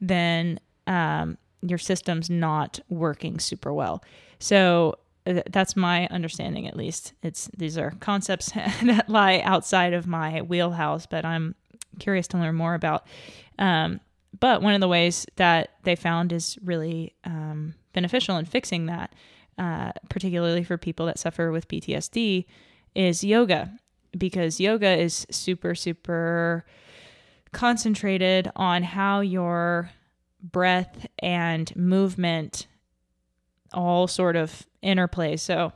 then 0.00 0.60
um, 0.86 1.36
your 1.62 1.78
system's 1.78 2.30
not 2.30 2.80
working 2.88 3.38
super 3.38 3.72
well. 3.72 4.04
So 4.38 4.96
that's 5.24 5.76
my 5.76 6.06
understanding, 6.08 6.66
at 6.66 6.76
least. 6.76 7.12
It's 7.22 7.48
these 7.56 7.78
are 7.78 7.92
concepts 8.00 8.50
that 8.52 9.08
lie 9.08 9.40
outside 9.44 9.92
of 9.92 10.06
my 10.06 10.42
wheelhouse, 10.42 11.06
but 11.06 11.24
I'm 11.24 11.54
curious 11.98 12.26
to 12.28 12.38
learn 12.38 12.54
more 12.54 12.74
about. 12.74 13.06
Um, 13.58 14.00
but 14.38 14.62
one 14.62 14.74
of 14.74 14.80
the 14.80 14.88
ways 14.88 15.26
that 15.36 15.70
they 15.84 15.94
found 15.94 16.32
is 16.32 16.58
really 16.64 17.14
um, 17.24 17.74
beneficial 17.92 18.36
in 18.38 18.46
fixing 18.46 18.86
that, 18.86 19.14
uh, 19.58 19.92
particularly 20.08 20.64
for 20.64 20.78
people 20.78 21.06
that 21.06 21.18
suffer 21.18 21.52
with 21.52 21.68
PTSD, 21.68 22.46
is 22.94 23.22
yoga, 23.22 23.72
because 24.16 24.58
yoga 24.58 24.98
is 24.98 25.26
super, 25.30 25.74
super 25.74 26.64
concentrated 27.52 28.50
on 28.56 28.82
how 28.82 29.20
your 29.20 29.90
breath 30.42 31.06
and 31.18 31.74
movement 31.76 32.66
all 33.74 34.06
sort 34.06 34.36
of 34.36 34.66
interplay. 34.82 35.36
So 35.36 35.72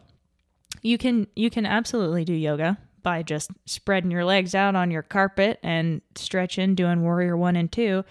you 0.83 0.99
can 0.99 1.27
you 1.35 1.51
can 1.51 1.67
absolutely 1.67 2.25
do 2.25 2.35
yoga 2.35 2.79
by 3.03 3.23
just 3.23 3.51
spreading 3.67 4.11
your 4.11 4.25
legs 4.25 4.55
out 4.55 4.75
on 4.75 4.91
your 4.91 5.03
carpet 5.03 5.61
and 5.63 6.03
stretching, 6.17 6.75
doing 6.75 7.03
warrior 7.03 7.37
one 7.37 7.57
and 7.57 7.71
two 7.71 8.05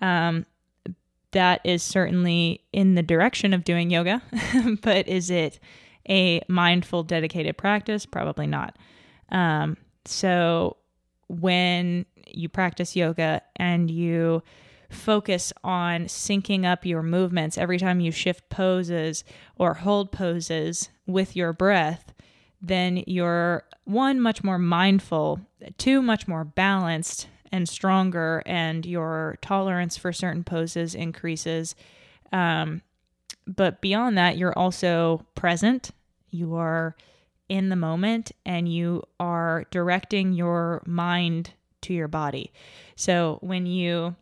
um, 0.00 0.46
that 1.32 1.60
is 1.64 1.82
certainly 1.82 2.60
in 2.72 2.94
the 2.94 3.02
direction 3.02 3.54
of 3.54 3.64
doing 3.64 3.90
yoga, 3.90 4.22
but 4.82 5.06
is 5.08 5.30
it 5.30 5.60
a 6.08 6.40
mindful, 6.48 7.04
dedicated 7.04 7.56
practice? 7.56 8.06
Probably 8.06 8.46
not. 8.46 8.76
Um, 9.30 9.76
so 10.04 10.76
when 11.28 12.06
you 12.26 12.48
practice 12.48 12.96
yoga 12.96 13.42
and 13.56 13.90
you 13.90 14.42
focus 14.90 15.52
on 15.62 16.04
syncing 16.04 16.64
up 16.64 16.84
your 16.84 17.02
movements 17.02 17.56
every 17.56 17.78
time 17.78 18.00
you 18.00 18.10
shift 18.10 18.48
poses 18.48 19.24
or 19.56 19.74
hold 19.74 20.12
poses 20.12 20.90
with 21.06 21.34
your 21.36 21.52
breath, 21.52 22.12
then 22.60 23.02
you're 23.06 23.64
one, 23.84 24.20
much 24.20 24.44
more 24.44 24.58
mindful, 24.58 25.40
two, 25.78 26.02
much 26.02 26.28
more 26.28 26.44
balanced, 26.44 27.28
and 27.52 27.68
stronger, 27.68 28.42
and 28.46 28.86
your 28.86 29.38
tolerance 29.40 29.96
for 29.96 30.12
certain 30.12 30.44
poses 30.44 30.94
increases. 30.94 31.74
Um, 32.32 32.82
but 33.46 33.80
beyond 33.80 34.16
that, 34.18 34.36
you're 34.36 34.56
also 34.56 35.26
present. 35.34 35.90
You 36.30 36.54
are 36.54 36.94
in 37.48 37.68
the 37.68 37.76
moment 37.76 38.30
and 38.46 38.72
you 38.72 39.02
are 39.18 39.64
directing 39.72 40.32
your 40.32 40.82
mind 40.86 41.52
to 41.82 41.92
your 41.92 42.06
body. 42.06 42.52
So 42.94 43.38
when 43.40 43.66
you 43.66 44.14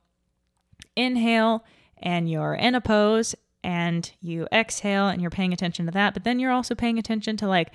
inhale 0.99 1.64
and 1.99 2.31
you're 2.31 2.55
in 2.55 2.75
a 2.75 2.81
pose 2.81 3.35
and 3.64 4.11
you 4.21 4.47
exhale 4.52 5.09
and 5.09 5.21
you're 5.21 5.31
paying 5.31 5.52
attention 5.52 5.87
to 5.87 5.93
that, 5.93 6.14
but 6.14 6.25
then 6.25 6.38
you're 6.38 6.52
also 6.52 6.75
paying 6.75 6.99
attention 6.99 7.37
to 7.38 7.49
like 7.49 7.71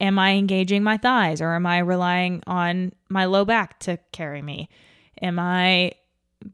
am 0.00 0.18
I 0.18 0.32
engaging 0.32 0.82
my 0.82 0.96
thighs 0.96 1.40
or 1.40 1.54
am 1.54 1.66
I 1.66 1.78
relying 1.78 2.42
on 2.46 2.92
my 3.08 3.26
low 3.26 3.44
back 3.44 3.78
to 3.80 3.98
carry 4.12 4.40
me? 4.40 4.68
Am 5.20 5.38
I 5.38 5.92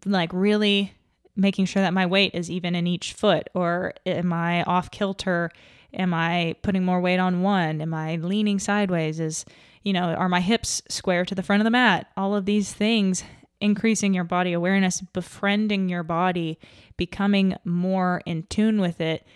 like 0.04 0.30
really 0.32 0.92
making 1.36 1.66
sure 1.66 1.82
that 1.82 1.94
my 1.94 2.06
weight 2.06 2.34
is 2.34 2.50
even 2.50 2.74
in 2.74 2.86
each 2.86 3.12
foot 3.12 3.48
or 3.54 3.92
am 4.04 4.32
I 4.32 4.64
off 4.64 4.90
kilter? 4.90 5.50
Am 5.94 6.12
I 6.12 6.56
putting 6.62 6.84
more 6.84 7.00
weight 7.00 7.18
on 7.18 7.42
one? 7.42 7.80
Am 7.80 7.94
I 7.94 8.16
leaning 8.16 8.58
sideways? 8.58 9.20
Is, 9.20 9.44
you 9.84 9.92
know, 9.92 10.14
are 10.14 10.28
my 10.28 10.40
hips 10.40 10.82
square 10.88 11.24
to 11.24 11.34
the 11.34 11.42
front 11.42 11.60
of 11.60 11.64
the 11.64 11.70
mat? 11.70 12.08
All 12.16 12.34
of 12.34 12.46
these 12.46 12.72
things 12.72 13.22
increasing 13.60 14.14
your 14.14 14.24
body 14.24 14.52
awareness, 14.52 15.00
befriending 15.00 15.88
your 15.88 16.02
body, 16.02 16.58
becoming 16.96 17.56
more 17.64 18.22
in 18.26 18.44
tune 18.44 18.80
with 18.80 19.00
it 19.00 19.26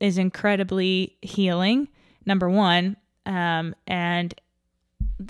is 0.00 0.18
incredibly 0.18 1.16
healing. 1.22 1.88
Number 2.24 2.48
one, 2.48 2.96
um, 3.26 3.74
and 3.86 4.34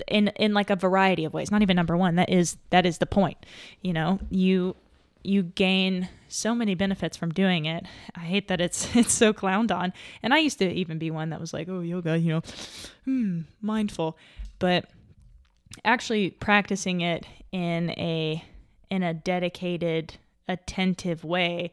in 0.07 0.29
in 0.29 0.53
like 0.53 0.69
a 0.69 0.75
variety 0.75 1.25
of 1.25 1.33
ways. 1.33 1.51
Not 1.51 1.61
even 1.61 1.75
number 1.75 1.97
one. 1.97 2.15
That 2.15 2.29
is 2.29 2.57
that 2.69 2.85
is 2.85 2.97
the 2.97 3.05
point. 3.05 3.37
You 3.81 3.93
know, 3.93 4.19
you 4.29 4.75
you 5.23 5.43
gain 5.43 6.07
so 6.27 6.55
many 6.55 6.75
benefits 6.75 7.17
from 7.17 7.31
doing 7.31 7.65
it. 7.65 7.85
I 8.15 8.21
hate 8.21 8.47
that 8.47 8.61
it's 8.61 8.95
it's 8.95 9.13
so 9.13 9.33
clowned 9.33 9.75
on. 9.75 9.93
And 10.21 10.33
I 10.33 10.39
used 10.39 10.59
to 10.59 10.69
even 10.69 10.97
be 10.97 11.11
one 11.11 11.29
that 11.29 11.39
was 11.39 11.53
like, 11.53 11.67
oh 11.69 11.81
yoga, 11.81 12.17
you 12.17 12.33
know, 12.33 12.41
hmm, 13.05 13.41
mindful. 13.61 14.17
But 14.59 14.89
actually 15.85 16.31
practicing 16.31 17.01
it 17.01 17.25
in 17.51 17.91
a 17.91 18.43
in 18.89 19.03
a 19.03 19.13
dedicated, 19.13 20.15
attentive 20.47 21.23
way, 21.23 21.71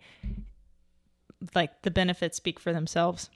like 1.54 1.82
the 1.82 1.90
benefits 1.90 2.36
speak 2.36 2.60
for 2.60 2.72
themselves. 2.72 3.30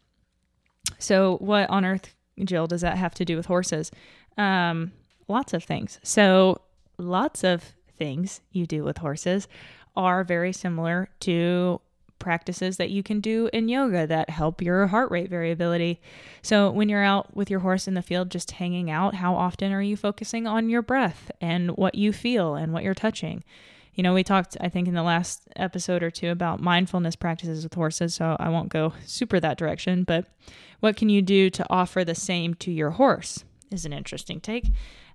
So 0.99 1.37
what 1.39 1.69
on 1.71 1.85
earth, 1.85 2.15
Jill, 2.45 2.67
does 2.67 2.83
that 2.83 2.99
have 2.99 3.15
to 3.15 3.25
do 3.25 3.37
with 3.37 3.47
horses? 3.47 3.91
Um, 4.37 4.93
lots 5.29 5.55
of 5.55 5.65
things. 5.65 5.99
So 6.03 6.61
lots 6.99 7.43
of 7.43 7.65
things 7.97 8.41
you 8.53 8.67
do 8.67 8.85
with 8.85 8.99
horses 8.99 9.49
are 9.97 10.25
very 10.25 10.53
similar 10.53 11.09
to 11.21 11.81
practices 12.21 12.77
that 12.77 12.91
you 12.91 13.03
can 13.03 13.21
do 13.21 13.51
in 13.53 13.69
yoga 13.69 14.07
that 14.07 14.31
help 14.31 14.63
your 14.63 14.87
heart 14.87 15.11
rate 15.11 15.29
variability. 15.29 16.01
So, 16.43 16.71
when 16.71 16.89
you're 16.89 17.03
out 17.03 17.35
with 17.35 17.51
your 17.51 17.61
horse 17.61 17.89
in 17.89 17.95
the 17.95 18.03
field 18.03 18.31
just 18.31 18.53
hanging 18.53 18.91
out, 18.91 19.17
how 19.17 19.35
often 19.35 19.73
are 19.73 19.83
you 19.83 19.97
focusing 19.97 20.47
on 20.47 20.69
your 20.69 20.83
breath 20.83 21.31
and 21.41 21.73
what 21.73 21.97
you 21.97 22.13
feel 22.13 22.55
and 22.55 22.73
what 22.73 22.85
you're 22.85 22.95
touching? 22.95 23.43
You 23.95 24.05
know, 24.05 24.15
we 24.15 24.23
talked, 24.23 24.57
I 24.61 24.69
think, 24.69 24.87
in 24.87 24.95
the 24.95 25.03
last 25.03 25.49
episode 25.57 26.03
or 26.03 26.11
two 26.11 26.31
about 26.31 26.61
mindfulness 26.61 27.17
practices 27.17 27.65
with 27.65 27.75
horses, 27.75 28.15
so 28.15 28.37
I 28.39 28.49
won't 28.49 28.69
go 28.69 28.93
super 29.05 29.41
that 29.41 29.59
direction. 29.59 30.05
But 30.05 30.27
what 30.79 30.97
can 30.97 31.09
you 31.09 31.23
do 31.23 31.51
to 31.51 31.67
offer 31.69 32.05
the 32.05 32.15
same 32.15 32.55
to 32.55 32.71
your 32.71 32.91
horse 32.91 33.45
is 33.71 33.85
an 33.85 33.93
interesting 33.93 34.41
take. 34.41 34.67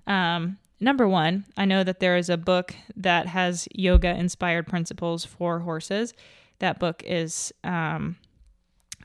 Um, 0.05 0.57
Number 0.79 1.07
one, 1.07 1.45
I 1.55 1.65
know 1.65 1.83
that 1.83 1.99
there 1.99 2.17
is 2.17 2.29
a 2.29 2.37
book 2.37 2.75
that 2.97 3.27
has 3.27 3.67
yoga 3.73 4.09
inspired 4.09 4.67
principles 4.67 5.23
for 5.23 5.59
horses. 5.59 6.13
That 6.59 6.79
book 6.79 7.03
is 7.05 7.53
um, 7.63 8.17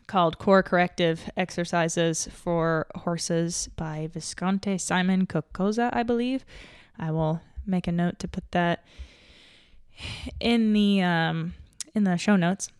called 0.06 0.38
Core 0.38 0.62
Corrective 0.62 1.30
Exercises 1.36 2.28
for 2.32 2.86
Horses 2.94 3.68
by 3.76 4.08
Visconti 4.12 4.78
Simon 4.78 5.26
Cocoza, 5.26 5.90
I 5.92 6.02
believe. 6.02 6.44
I 6.98 7.10
will 7.10 7.40
make 7.66 7.86
a 7.86 7.92
note 7.92 8.18
to 8.20 8.28
put 8.28 8.50
that 8.52 8.84
in 10.40 10.72
the 10.72 11.02
um, 11.02 11.54
in 11.94 12.04
the 12.04 12.16
show 12.16 12.36
notes. 12.36 12.70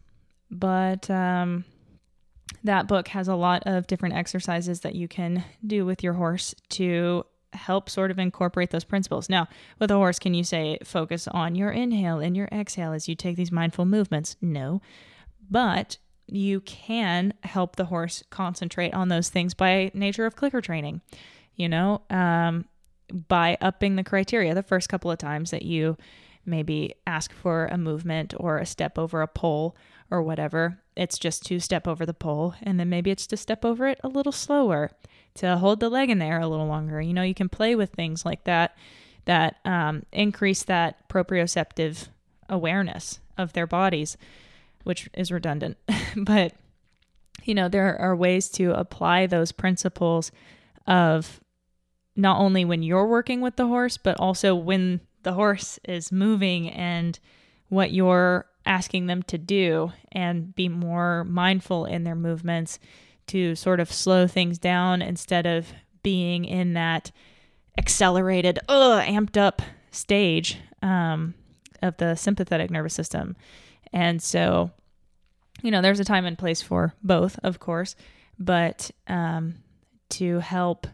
But 0.50 1.08
um, 1.10 1.64
that 2.64 2.88
book 2.88 3.08
has 3.08 3.28
a 3.28 3.34
lot 3.34 3.62
of 3.66 3.86
different 3.86 4.14
exercises 4.14 4.80
that 4.80 4.94
you 4.94 5.08
can 5.08 5.44
do 5.64 5.84
with 5.84 6.02
your 6.02 6.14
horse 6.14 6.54
to 6.70 7.24
help 7.52 7.90
sort 7.90 8.10
of 8.10 8.18
incorporate 8.18 8.70
those 8.70 8.84
principles. 8.84 9.28
Now, 9.28 9.48
with 9.78 9.90
a 9.90 9.96
horse, 9.96 10.18
can 10.18 10.34
you 10.34 10.44
say 10.44 10.78
focus 10.84 11.28
on 11.28 11.54
your 11.54 11.70
inhale 11.70 12.18
and 12.20 12.36
your 12.36 12.48
exhale 12.52 12.92
as 12.92 13.08
you 13.08 13.14
take 13.14 13.36
these 13.36 13.52
mindful 13.52 13.84
movements? 13.84 14.36
No. 14.40 14.80
But 15.50 15.98
you 16.26 16.60
can 16.60 17.34
help 17.42 17.76
the 17.76 17.86
horse 17.86 18.22
concentrate 18.30 18.94
on 18.94 19.08
those 19.08 19.28
things 19.28 19.54
by 19.54 19.90
nature 19.94 20.26
of 20.26 20.36
clicker 20.36 20.60
training, 20.60 21.00
you 21.56 21.68
know, 21.68 22.02
um, 22.08 22.66
by 23.28 23.58
upping 23.60 23.96
the 23.96 24.04
criteria 24.04 24.54
the 24.54 24.62
first 24.62 24.88
couple 24.88 25.10
of 25.10 25.18
times 25.18 25.50
that 25.50 25.62
you 25.62 25.96
maybe 26.46 26.94
ask 27.06 27.32
for 27.32 27.66
a 27.66 27.76
movement 27.76 28.32
or 28.36 28.58
a 28.58 28.66
step 28.66 28.98
over 28.98 29.22
a 29.22 29.28
pole 29.28 29.76
or 30.10 30.22
whatever. 30.22 30.80
It's 30.96 31.18
just 31.18 31.44
to 31.46 31.60
step 31.60 31.88
over 31.88 32.06
the 32.06 32.14
pole, 32.14 32.54
and 32.62 32.78
then 32.78 32.88
maybe 32.88 33.10
it's 33.10 33.26
to 33.28 33.36
step 33.36 33.64
over 33.64 33.88
it 33.88 34.00
a 34.02 34.08
little 34.08 34.32
slower 34.32 34.90
to 35.34 35.56
hold 35.56 35.80
the 35.80 35.88
leg 35.88 36.10
in 36.10 36.18
there 36.18 36.40
a 36.40 36.48
little 36.48 36.66
longer. 36.66 37.00
You 37.00 37.14
know, 37.14 37.22
you 37.22 37.34
can 37.34 37.48
play 37.48 37.74
with 37.74 37.90
things 37.90 38.24
like 38.24 38.44
that 38.44 38.76
that 39.26 39.56
um, 39.64 40.02
increase 40.12 40.62
that 40.64 41.08
proprioceptive 41.08 42.08
awareness 42.48 43.20
of 43.38 43.52
their 43.52 43.66
bodies, 43.66 44.16
which 44.84 45.08
is 45.14 45.30
redundant. 45.30 45.76
but, 46.16 46.54
you 47.44 47.54
know, 47.54 47.68
there 47.68 47.98
are 48.00 48.16
ways 48.16 48.48
to 48.50 48.72
apply 48.72 49.26
those 49.26 49.52
principles 49.52 50.32
of 50.86 51.40
not 52.16 52.38
only 52.38 52.64
when 52.64 52.82
you're 52.82 53.06
working 53.06 53.40
with 53.40 53.56
the 53.56 53.66
horse, 53.66 53.96
but 53.96 54.18
also 54.18 54.54
when 54.54 55.00
the 55.22 55.34
horse 55.34 55.78
is 55.84 56.10
moving 56.10 56.68
and 56.68 57.18
what 57.68 57.92
you're 57.92 58.46
asking 58.66 59.06
them 59.06 59.22
to 59.22 59.38
do 59.38 59.92
and 60.12 60.54
be 60.54 60.68
more 60.68 61.24
mindful 61.24 61.84
in 61.84 62.04
their 62.04 62.14
movements 62.14 62.78
to 63.30 63.54
sort 63.54 63.80
of 63.80 63.92
slow 63.92 64.26
things 64.26 64.58
down 64.58 65.02
instead 65.02 65.46
of 65.46 65.72
being 66.02 66.44
in 66.44 66.74
that 66.74 67.12
accelerated, 67.78 68.58
ugh, 68.68 69.04
amped 69.04 69.36
up 69.36 69.62
stage 69.92 70.58
um, 70.82 71.34
of 71.82 71.96
the 71.98 72.14
sympathetic 72.16 72.70
nervous 72.70 72.94
system. 72.94 73.36
And 73.92 74.20
so, 74.20 74.70
you 75.62 75.70
know, 75.70 75.80
there's 75.80 76.00
a 76.00 76.04
time 76.04 76.26
and 76.26 76.36
place 76.36 76.60
for 76.60 76.94
both, 77.02 77.38
of 77.42 77.60
course, 77.60 77.94
but 78.38 78.90
um, 79.06 79.54
to 80.10 80.40
help 80.40 80.86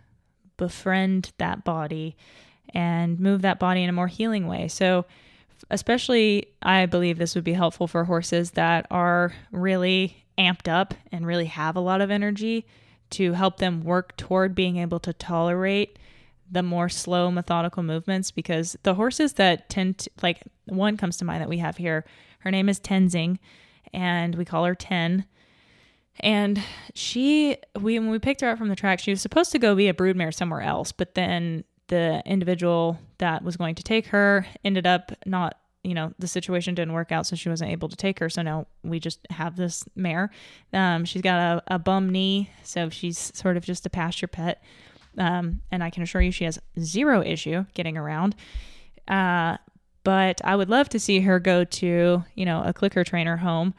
befriend 0.57 1.33
that 1.39 1.65
body 1.65 2.17
and 2.75 3.19
move 3.19 3.43
that 3.43 3.59
body 3.59 3.83
in 3.83 3.89
a 3.89 3.93
more 3.93 4.09
healing 4.09 4.47
way. 4.47 4.69
So, 4.69 5.07
especially, 5.71 6.49
I 6.63 6.85
believe 6.87 7.17
this 7.17 7.35
would 7.35 7.45
be 7.45 7.55
helpful 7.55 7.87
for 7.87 8.05
horses 8.05 8.53
that 8.53 8.87
are 8.91 9.33
really 9.51 10.26
amped 10.39 10.69
up 10.69 10.95
and 11.13 11.27
really 11.27 11.47
have 11.47 11.77
a 11.77 11.81
lot 11.81 12.01
of 12.01 12.11
energy 12.11 12.67
to 13.11 13.33
help 13.33 13.59
them 13.59 13.83
work 13.83 14.17
toward 14.17 14.55
being 14.55 14.77
able 14.77 14.99
to 15.01 15.13
tolerate 15.13 15.99
the 16.51 16.63
more 16.63 16.89
slow 16.89 17.31
methodical 17.31 17.83
movements 17.83 18.31
because 18.31 18.77
the 18.83 18.95
horses 18.95 19.35
that 19.35 19.69
tend 19.69 19.99
to 19.99 20.11
like 20.23 20.43
one 20.67 20.97
comes 20.97 21.17
to 21.17 21.25
mind 21.25 21.41
that 21.41 21.49
we 21.49 21.59
have 21.59 21.77
here 21.77 22.05
her 22.41 22.51
name 22.51 22.69
is 22.69 22.79
tenzing 22.79 23.39
and 23.93 24.35
we 24.37 24.45
call 24.45 24.65
her 24.65 24.75
10 24.75 25.25
and 26.21 26.63
she 26.95 27.57
we 27.81 27.99
when 27.99 28.11
we 28.11 28.19
picked 28.19 28.41
her 28.41 28.51
up 28.51 28.59
from 28.59 28.69
the 28.69 28.77
track 28.77 29.01
she 29.01 29.11
was 29.11 29.21
supposed 29.21 29.53
to 29.53 29.59
go 29.59 29.75
be 29.75 29.89
a 29.89 29.95
broodmare 29.95 30.33
somewhere 30.33 30.63
else 30.63 30.93
but 30.93 31.15
then 31.15 31.65
the 31.89 32.23
individual 32.27 32.99
that 33.19 33.43
was 33.43 33.57
going 33.57 33.75
to 33.75 33.83
take 33.83 34.07
her 34.07 34.47
ended 34.65 34.87
up 34.87 35.13
not 35.25 35.59
you 35.87 35.95
know 35.95 36.13
the 36.19 36.27
situation 36.27 36.75
didn't 36.75 36.95
work 36.95 37.13
out 37.13 37.27
so 37.27 37.37
she 37.37 37.49
wasn't 37.49 37.71
able 37.71 37.89
to 37.89 37.97
take 37.97 38.19
her. 38.19 38.29
So 38.29 38.43
now 38.43 38.67
we 38.83 38.99
just 38.99 39.21
have 39.31 39.57
this 39.57 39.85
mare. 39.95 40.31
Um, 40.73 41.05
she's 41.05 41.23
got 41.23 41.39
a, 41.39 41.75
a 41.75 41.79
bum 41.79 42.11
knee 42.11 42.51
so 42.65 42.91
she's 42.91 43.33
sort 43.35 43.57
of 43.57 43.65
just 43.65 43.87
a 43.87 43.91
pasture 43.91 44.27
pet. 44.27 44.63
Um, 45.19 45.63
and 45.71 45.83
i 45.83 45.89
can 45.89 46.03
assure 46.03 46.21
you 46.21 46.31
she 46.31 46.45
has 46.45 46.59
zero 46.79 47.23
issue 47.23 47.65
getting 47.75 47.97
around. 47.97 48.35
Uh, 49.09 49.57
but 50.03 50.41
i 50.45 50.55
would 50.55 50.69
love 50.69 50.89
to 50.91 51.01
see 51.01 51.21
her 51.21 51.41
go 51.41 51.65
to 51.65 52.23
you 52.35 52.45
know 52.45 52.63
a 52.65 52.73
clicker 52.73 53.05
trainer 53.05 53.37
home. 53.37 53.73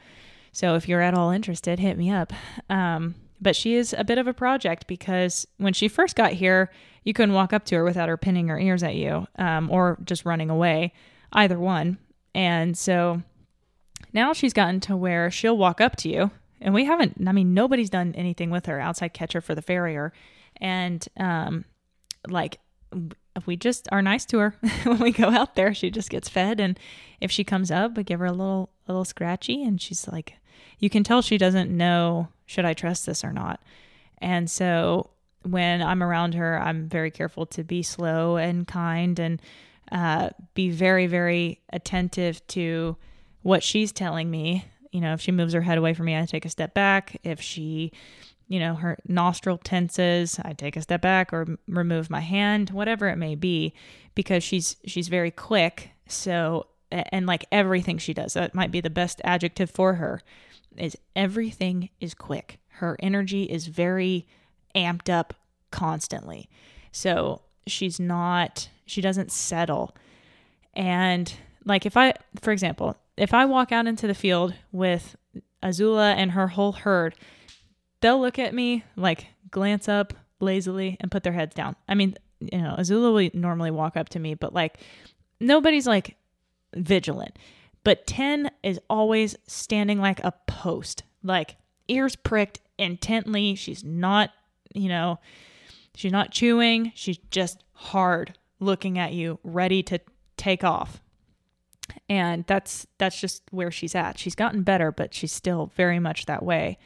So 0.52 0.74
if 0.74 0.88
you're 0.88 1.02
at 1.02 1.14
all 1.14 1.30
interested 1.30 1.78
hit 1.78 1.98
me 1.98 2.10
up. 2.10 2.32
Um, 2.70 3.14
but 3.40 3.54
she 3.54 3.74
is 3.74 3.94
a 3.96 4.02
bit 4.02 4.18
of 4.18 4.26
a 4.26 4.34
project 4.34 4.86
because 4.88 5.46
when 5.58 5.72
she 5.72 5.88
first 5.88 6.16
got 6.16 6.32
here 6.32 6.70
you 7.04 7.12
couldn't 7.12 7.34
walk 7.34 7.52
up 7.52 7.64
to 7.66 7.76
her 7.76 7.84
without 7.84 8.08
her 8.08 8.16
pinning 8.16 8.48
her 8.48 8.58
ears 8.58 8.82
at 8.82 8.94
you 8.94 9.26
um, 9.36 9.70
or 9.70 9.98
just 10.04 10.24
running 10.24 10.50
away 10.50 10.92
either 11.32 11.58
one. 11.58 11.98
And 12.34 12.76
so 12.76 13.22
now 14.12 14.32
she's 14.32 14.52
gotten 14.52 14.80
to 14.80 14.96
where 14.96 15.30
she'll 15.30 15.56
walk 15.56 15.80
up 15.80 15.96
to 15.96 16.08
you. 16.08 16.30
And 16.60 16.74
we 16.74 16.84
haven't, 16.84 17.16
I 17.26 17.32
mean, 17.32 17.54
nobody's 17.54 17.90
done 17.90 18.14
anything 18.16 18.50
with 18.50 18.66
her 18.66 18.80
outside 18.80 19.12
catcher 19.12 19.40
for 19.40 19.54
the 19.54 19.62
farrier. 19.62 20.12
And 20.60 21.06
um, 21.16 21.64
like, 22.26 22.58
we 23.46 23.56
just 23.56 23.88
are 23.92 24.02
nice 24.02 24.24
to 24.26 24.38
her 24.38 24.54
when 24.84 24.98
we 24.98 25.12
go 25.12 25.28
out 25.28 25.54
there. 25.54 25.74
She 25.74 25.90
just 25.90 26.10
gets 26.10 26.28
fed, 26.28 26.60
and 26.60 26.78
if 27.20 27.30
she 27.30 27.44
comes 27.44 27.70
up, 27.70 27.96
we 27.96 28.02
give 28.02 28.20
her 28.20 28.26
a 28.26 28.32
little, 28.32 28.70
a 28.86 28.92
little 28.92 29.04
scratchy, 29.04 29.62
and 29.62 29.80
she's 29.80 30.08
like, 30.08 30.34
you 30.78 30.90
can 30.90 31.04
tell 31.04 31.22
she 31.22 31.38
doesn't 31.38 31.70
know 31.70 32.28
should 32.46 32.64
I 32.64 32.72
trust 32.72 33.06
this 33.06 33.24
or 33.24 33.32
not. 33.32 33.60
And 34.18 34.50
so 34.50 35.10
when 35.42 35.82
I'm 35.82 36.02
around 36.02 36.34
her, 36.34 36.60
I'm 36.60 36.88
very 36.88 37.10
careful 37.10 37.46
to 37.46 37.62
be 37.62 37.82
slow 37.82 38.36
and 38.36 38.66
kind 38.66 39.18
and 39.18 39.40
uh, 39.90 40.30
be 40.54 40.70
very, 40.70 41.06
very 41.06 41.60
attentive 41.72 42.46
to 42.48 42.96
what 43.42 43.62
she's 43.62 43.92
telling 43.92 44.30
me. 44.30 44.64
You 44.92 45.00
know, 45.00 45.12
if 45.12 45.20
she 45.20 45.32
moves 45.32 45.52
her 45.52 45.60
head 45.60 45.78
away 45.78 45.94
from 45.94 46.06
me, 46.06 46.16
I 46.18 46.24
take 46.26 46.44
a 46.44 46.50
step 46.50 46.74
back. 46.74 47.20
If 47.22 47.40
she 47.40 47.92
you 48.48 48.58
know, 48.58 48.74
her 48.74 48.96
nostril 49.06 49.58
tenses, 49.58 50.40
I 50.42 50.54
take 50.54 50.76
a 50.76 50.82
step 50.82 51.02
back 51.02 51.32
or 51.32 51.42
m- 51.42 51.58
remove 51.68 52.08
my 52.08 52.20
hand, 52.20 52.70
whatever 52.70 53.06
it 53.08 53.16
may 53.16 53.34
be, 53.34 53.74
because 54.14 54.42
she's 54.42 54.76
she's 54.86 55.08
very 55.08 55.30
quick. 55.30 55.90
So 56.08 56.66
and 56.90 57.26
like 57.26 57.44
everything 57.52 57.98
she 57.98 58.14
does, 58.14 58.32
that 58.32 58.54
might 58.54 58.70
be 58.70 58.80
the 58.80 58.90
best 58.90 59.20
adjective 59.22 59.70
for 59.70 59.94
her, 59.94 60.22
is 60.76 60.96
everything 61.14 61.90
is 62.00 62.14
quick. 62.14 62.58
Her 62.68 62.96
energy 63.00 63.44
is 63.44 63.66
very 63.66 64.26
amped 64.74 65.10
up 65.10 65.34
constantly. 65.70 66.48
So 66.90 67.42
she's 67.68 68.00
not 68.00 68.68
she 68.86 69.00
doesn't 69.00 69.30
settle. 69.30 69.94
And 70.74 71.32
like 71.64 71.86
if 71.86 71.96
I 71.96 72.14
for 72.40 72.52
example, 72.52 72.96
if 73.16 73.34
I 73.34 73.44
walk 73.44 73.72
out 73.72 73.86
into 73.86 74.06
the 74.06 74.14
field 74.14 74.54
with 74.72 75.16
Azula 75.62 76.14
and 76.14 76.32
her 76.32 76.48
whole 76.48 76.72
herd, 76.72 77.14
they'll 78.00 78.20
look 78.20 78.38
at 78.38 78.54
me, 78.54 78.84
like 78.96 79.26
glance 79.50 79.88
up 79.88 80.14
lazily 80.40 80.96
and 81.00 81.10
put 81.10 81.22
their 81.22 81.32
heads 81.32 81.54
down. 81.54 81.74
I 81.88 81.94
mean, 81.94 82.16
you 82.40 82.58
know, 82.58 82.76
Azula 82.78 83.12
will 83.12 83.40
normally 83.40 83.70
walk 83.70 83.96
up 83.96 84.08
to 84.10 84.18
me, 84.18 84.34
but 84.34 84.52
like 84.52 84.78
nobody's 85.40 85.86
like 85.86 86.16
vigilant. 86.74 87.38
But 87.84 88.06
10 88.06 88.50
is 88.62 88.80
always 88.90 89.36
standing 89.46 89.98
like 89.98 90.22
a 90.22 90.32
post, 90.46 91.04
like 91.22 91.56
ears 91.88 92.16
pricked 92.16 92.60
intently. 92.76 93.54
She's 93.54 93.82
not, 93.82 94.30
you 94.74 94.88
know, 94.88 95.18
she's 95.98 96.12
not 96.12 96.30
chewing. 96.30 96.92
She's 96.94 97.18
just 97.32 97.64
hard 97.72 98.38
looking 98.60 99.00
at 99.00 99.12
you, 99.12 99.40
ready 99.42 99.82
to 99.82 99.98
take 100.36 100.62
off. 100.62 101.02
And 102.08 102.44
that's 102.46 102.86
that's 102.98 103.20
just 103.20 103.42
where 103.50 103.72
she's 103.72 103.96
at. 103.96 104.16
She's 104.16 104.36
gotten 104.36 104.62
better, 104.62 104.92
but 104.92 105.12
she's 105.12 105.32
still 105.32 105.72
very 105.74 105.98
much 105.98 106.26
that 106.26 106.44
way. 106.44 106.78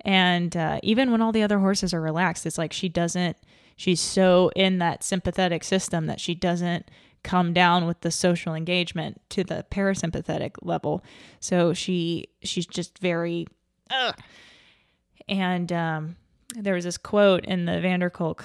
And 0.00 0.56
uh, 0.56 0.80
even 0.82 1.12
when 1.12 1.22
all 1.22 1.30
the 1.30 1.44
other 1.44 1.60
horses 1.60 1.94
are 1.94 2.00
relaxed, 2.00 2.44
it's 2.44 2.58
like 2.58 2.72
she 2.72 2.88
doesn't, 2.88 3.36
she's 3.76 4.00
so 4.00 4.50
in 4.56 4.78
that 4.78 5.04
sympathetic 5.04 5.62
system 5.62 6.06
that 6.06 6.18
she 6.20 6.34
doesn't 6.34 6.90
come 7.22 7.52
down 7.52 7.86
with 7.86 8.00
the 8.00 8.10
social 8.10 8.54
engagement 8.54 9.20
to 9.30 9.44
the 9.44 9.64
parasympathetic 9.70 10.56
level. 10.62 11.04
So 11.38 11.72
she, 11.72 12.26
she's 12.42 12.66
just 12.66 12.98
very, 12.98 13.46
ugh. 13.90 14.16
and 15.28 15.72
um, 15.72 16.16
there 16.54 16.74
was 16.74 16.84
this 16.84 16.98
quote 16.98 17.44
in 17.44 17.64
the 17.64 17.80
van 17.80 18.00
der 18.00 18.10
Kolk 18.10 18.44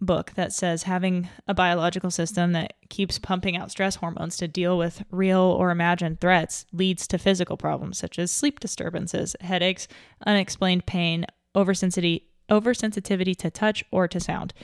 book 0.00 0.32
that 0.36 0.52
says 0.52 0.84
having 0.84 1.28
a 1.48 1.54
biological 1.54 2.10
system 2.10 2.52
that 2.52 2.74
keeps 2.88 3.18
pumping 3.18 3.56
out 3.56 3.70
stress 3.70 3.96
hormones 3.96 4.36
to 4.36 4.46
deal 4.46 4.78
with 4.78 5.02
real 5.10 5.40
or 5.40 5.70
imagined 5.70 6.20
threats 6.20 6.66
leads 6.72 7.06
to 7.08 7.18
physical 7.18 7.56
problems 7.56 7.98
such 7.98 8.18
as 8.18 8.30
sleep 8.30 8.60
disturbances, 8.60 9.34
headaches, 9.40 9.88
unexplained 10.24 10.86
pain, 10.86 11.26
oversensitivity, 11.56 12.22
oversensitivity 12.50 13.36
to 13.36 13.50
touch 13.50 13.84
or 13.90 14.06
to 14.06 14.20
sound. 14.20 14.54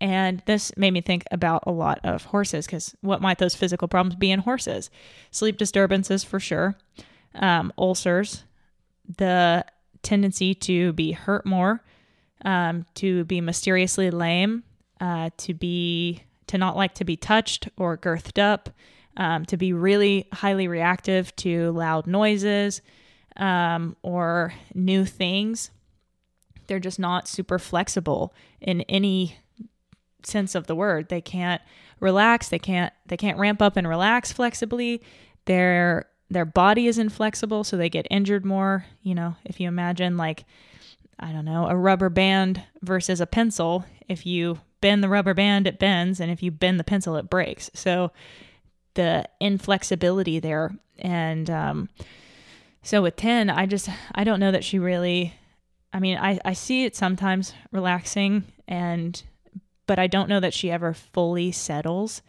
And 0.00 0.42
this 0.46 0.72
made 0.76 0.90
me 0.90 1.00
think 1.00 1.24
about 1.30 1.64
a 1.66 1.72
lot 1.72 2.00
of 2.02 2.24
horses 2.24 2.66
because 2.66 2.94
what 3.00 3.22
might 3.22 3.38
those 3.38 3.54
physical 3.54 3.88
problems 3.88 4.16
be 4.16 4.30
in 4.30 4.40
horses? 4.40 4.90
Sleep 5.30 5.56
disturbances, 5.56 6.24
for 6.24 6.40
sure, 6.40 6.76
um, 7.34 7.72
ulcers, 7.78 8.44
the 9.18 9.64
tendency 10.02 10.54
to 10.54 10.92
be 10.92 11.12
hurt 11.12 11.46
more, 11.46 11.82
um, 12.44 12.86
to 12.94 13.24
be 13.24 13.40
mysteriously 13.40 14.10
lame, 14.10 14.62
uh, 15.00 15.30
to 15.38 15.54
be 15.54 16.22
to 16.46 16.58
not 16.58 16.76
like 16.76 16.94
to 16.94 17.04
be 17.04 17.16
touched 17.16 17.68
or 17.76 17.96
girthed 17.96 18.40
up, 18.40 18.68
um, 19.16 19.44
to 19.46 19.56
be 19.56 19.72
really 19.72 20.28
highly 20.32 20.68
reactive 20.68 21.34
to 21.36 21.70
loud 21.72 22.06
noises 22.06 22.82
um, 23.36 23.96
or 24.02 24.52
new 24.74 25.04
things. 25.04 25.70
They're 26.66 26.80
just 26.80 26.98
not 26.98 27.28
super 27.28 27.58
flexible 27.58 28.34
in 28.60 28.82
any 28.82 29.38
sense 30.22 30.54
of 30.54 30.66
the 30.66 30.74
word. 30.74 31.08
They 31.08 31.20
can't 31.20 31.62
relax. 32.00 32.48
They 32.48 32.58
can't. 32.58 32.92
They 33.06 33.16
can't 33.16 33.38
ramp 33.38 33.60
up 33.60 33.76
and 33.76 33.88
relax 33.88 34.32
flexibly. 34.32 35.02
Their 35.46 36.06
their 36.30 36.44
body 36.44 36.86
is 36.86 36.98
inflexible, 36.98 37.64
so 37.64 37.76
they 37.76 37.90
get 37.90 38.06
injured 38.10 38.44
more. 38.44 38.86
You 39.02 39.14
know, 39.14 39.36
if 39.44 39.60
you 39.60 39.68
imagine 39.68 40.16
like 40.16 40.44
I 41.18 41.32
don't 41.32 41.44
know, 41.44 41.66
a 41.68 41.76
rubber 41.76 42.08
band 42.08 42.62
versus 42.82 43.20
a 43.20 43.26
pencil. 43.26 43.84
If 44.08 44.26
you 44.26 44.60
bend 44.80 45.02
the 45.02 45.08
rubber 45.08 45.34
band, 45.34 45.66
it 45.66 45.78
bends, 45.78 46.20
and 46.20 46.30
if 46.30 46.42
you 46.42 46.50
bend 46.50 46.78
the 46.78 46.84
pencil, 46.84 47.16
it 47.16 47.30
breaks. 47.30 47.70
So 47.74 48.12
the 48.94 49.28
inflexibility 49.40 50.40
there, 50.40 50.74
and 50.98 51.48
um, 51.50 51.88
so 52.82 53.02
with 53.02 53.16
ten, 53.16 53.50
I 53.50 53.66
just 53.66 53.88
I 54.14 54.24
don't 54.24 54.40
know 54.40 54.52
that 54.52 54.64
she 54.64 54.78
really. 54.78 55.34
I 55.92 56.00
mean, 56.00 56.18
I 56.18 56.38
I 56.44 56.52
see 56.52 56.84
it 56.84 56.96
sometimes 56.96 57.54
relaxing, 57.70 58.44
and 58.68 59.22
but 59.86 59.98
I 59.98 60.06
don't 60.06 60.28
know 60.28 60.40
that 60.40 60.54
she 60.54 60.70
ever 60.70 60.92
fully 60.92 61.52
settles. 61.52 62.22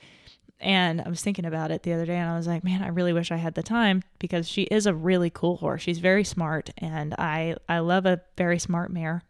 And 0.66 1.00
I 1.00 1.10
was 1.10 1.22
thinking 1.22 1.46
about 1.46 1.70
it 1.70 1.84
the 1.84 1.94
other 1.94 2.08
day 2.08 2.18
and 2.18 2.28
I 2.28 2.36
was 2.36 2.48
like, 2.48 2.64
man, 2.64 2.82
I 2.82 2.88
really 2.88 3.14
wish 3.14 3.32
I 3.32 3.36
had 3.36 3.54
the 3.54 3.62
time 3.62 4.02
because 4.18 4.50
she 4.50 4.64
is 4.64 4.88
a 4.88 4.96
really 4.96 5.30
cool 5.30 5.58
horse. 5.58 5.84
She's 5.84 6.00
very 6.00 6.24
smart 6.24 6.72
and 6.80 7.14
I 7.20 7.56
I 7.70 7.80
love 7.80 8.08
a 8.08 8.22
very 8.36 8.58
smart 8.58 8.92
mare. 8.92 9.22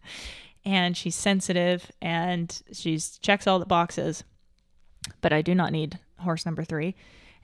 and 0.64 0.96
she's 0.96 1.14
sensitive 1.14 1.92
and 2.00 2.62
she's 2.72 3.18
checks 3.18 3.46
all 3.46 3.58
the 3.58 3.66
boxes. 3.66 4.24
But 5.20 5.34
I 5.34 5.42
do 5.42 5.54
not 5.54 5.70
need 5.70 5.98
horse 6.18 6.46
number 6.46 6.64
3 6.64 6.94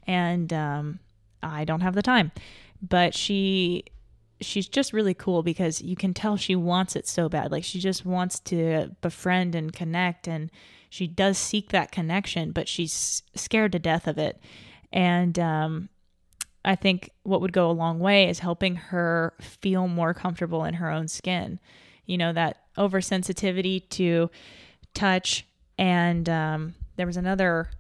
and 0.07 0.51
um 0.55 1.01
I 1.43 1.67
don't 1.67 1.83
have 1.83 1.95
the 1.95 2.03
time. 2.03 2.33
But 2.81 3.13
she 3.13 3.85
she's 4.41 4.67
just 4.67 4.95
really 4.95 5.13
cool 5.15 5.43
because 5.43 5.83
you 5.83 5.95
can 5.95 6.15
tell 6.15 6.39
she 6.39 6.57
wants 6.57 6.97
it 6.97 7.07
so 7.07 7.29
bad. 7.29 7.53
Like 7.53 7.65
she 7.65 7.81
just 7.81 8.07
wants 8.07 8.41
to 8.41 8.97
befriend 9.03 9.55
and 9.55 9.75
connect 9.75 10.27
and 10.27 10.51
she 10.89 11.07
does 11.07 11.39
seek 11.39 11.71
that 11.71 11.93
connection, 11.93 12.53
but 12.53 12.69
she's 12.69 13.23
scared 13.35 13.73
to 13.73 13.79
death 13.79 14.07
of 14.07 14.19
it. 14.19 14.41
And 14.93 15.39
um, 15.39 15.89
I 16.65 16.75
think 16.75 17.11
what 17.23 17.41
would 17.41 17.53
go 17.53 17.71
a 17.71 17.73
long 17.73 17.99
way 17.99 18.29
is 18.29 18.41
helping 18.41 18.77
her 18.77 19.35
feel 19.41 19.89
more 19.89 20.15
comfortable 20.15 20.65
in 20.65 20.75
her 20.75 20.91
own 20.91 21.09
skin. 21.09 21.61
You 22.07 22.19
know, 22.19 22.33
that 22.33 22.59
oversensitivity 22.77 23.89
to 23.91 24.31
touch. 24.95 25.47
And 25.79 26.29
um, 26.29 26.75
there 26.97 27.07
was 27.07 27.17
another, 27.17 27.71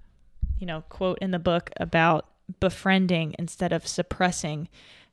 you 0.59 0.67
know, 0.67 0.83
quote 0.89 1.19
in 1.21 1.31
the 1.31 1.39
book 1.39 1.71
about 1.79 2.27
befriending 2.61 3.35
instead 3.39 3.73
of 3.73 3.87
suppressing 3.87 4.69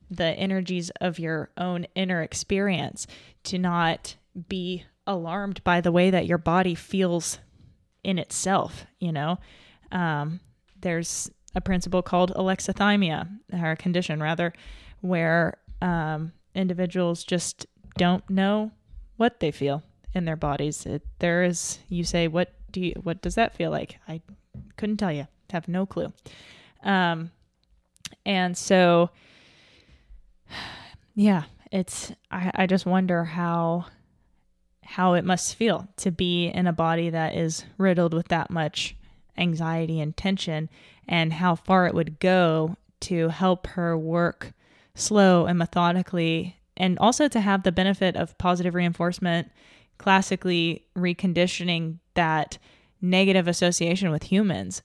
the 0.09 0.25
energies 0.25 0.89
of 1.01 1.17
your 1.17 1.49
own 1.57 1.87
inner 1.95 2.21
experience 2.21 3.07
to 3.43 3.57
not 3.57 4.15
be 4.47 4.85
alarmed 5.07 5.63
by 5.63 5.81
the 5.81 5.91
way 5.91 6.09
that 6.09 6.25
your 6.25 6.37
body 6.37 6.75
feels 6.75 7.39
in 8.03 8.17
itself, 8.17 8.85
you 8.99 9.11
know. 9.11 9.39
Um, 9.91 10.39
there's 10.81 11.31
a 11.55 11.61
principle 11.61 12.01
called 12.01 12.33
alexithymia, 12.33 13.29
or 13.53 13.71
a 13.71 13.77
condition 13.77 14.21
rather, 14.21 14.53
where 15.01 15.57
um, 15.81 16.33
individuals 16.55 17.23
just 17.23 17.65
don't 17.97 18.27
know 18.29 18.71
what 19.17 19.39
they 19.39 19.51
feel 19.51 19.83
in 20.13 20.25
their 20.25 20.35
bodies. 20.35 20.85
It, 20.85 21.03
there 21.19 21.43
is, 21.43 21.79
you 21.89 22.03
say, 22.03 22.27
what 22.27 22.53
do 22.71 22.81
you, 22.81 22.93
what 23.03 23.21
does 23.21 23.35
that 23.35 23.55
feel 23.55 23.71
like? 23.71 23.99
I 24.07 24.21
couldn't 24.77 24.97
tell 24.97 25.11
you. 25.11 25.27
Have 25.51 25.67
no 25.67 25.85
clue. 25.85 26.11
Um, 26.83 27.31
and 28.25 28.57
so, 28.57 29.11
yeah, 31.15 31.43
it's. 31.71 32.11
I, 32.31 32.51
I 32.55 32.67
just 32.67 32.85
wonder 32.85 33.23
how 33.23 33.85
how 34.83 35.13
it 35.13 35.25
must 35.25 35.55
feel 35.55 35.87
to 35.97 36.11
be 36.11 36.47
in 36.47 36.67
a 36.67 36.73
body 36.73 37.09
that 37.09 37.35
is 37.35 37.65
riddled 37.77 38.13
with 38.13 38.27
that 38.27 38.49
much 38.49 38.95
anxiety 39.37 39.99
and 39.99 40.15
tension, 40.15 40.69
and 41.07 41.33
how 41.33 41.55
far 41.55 41.87
it 41.87 41.93
would 41.93 42.19
go 42.19 42.75
to 42.99 43.29
help 43.29 43.67
her 43.67 43.97
work 43.97 44.53
slow 44.95 45.45
and 45.45 45.57
methodically, 45.57 46.55
and 46.77 46.99
also 46.99 47.27
to 47.27 47.39
have 47.39 47.63
the 47.63 47.71
benefit 47.71 48.15
of 48.15 48.37
positive 48.37 48.75
reinforcement, 48.75 49.51
classically 49.97 50.85
reconditioning 50.95 51.97
that 52.13 52.57
negative 53.01 53.47
association 53.47 54.11
with 54.11 54.23
humans, 54.23 54.81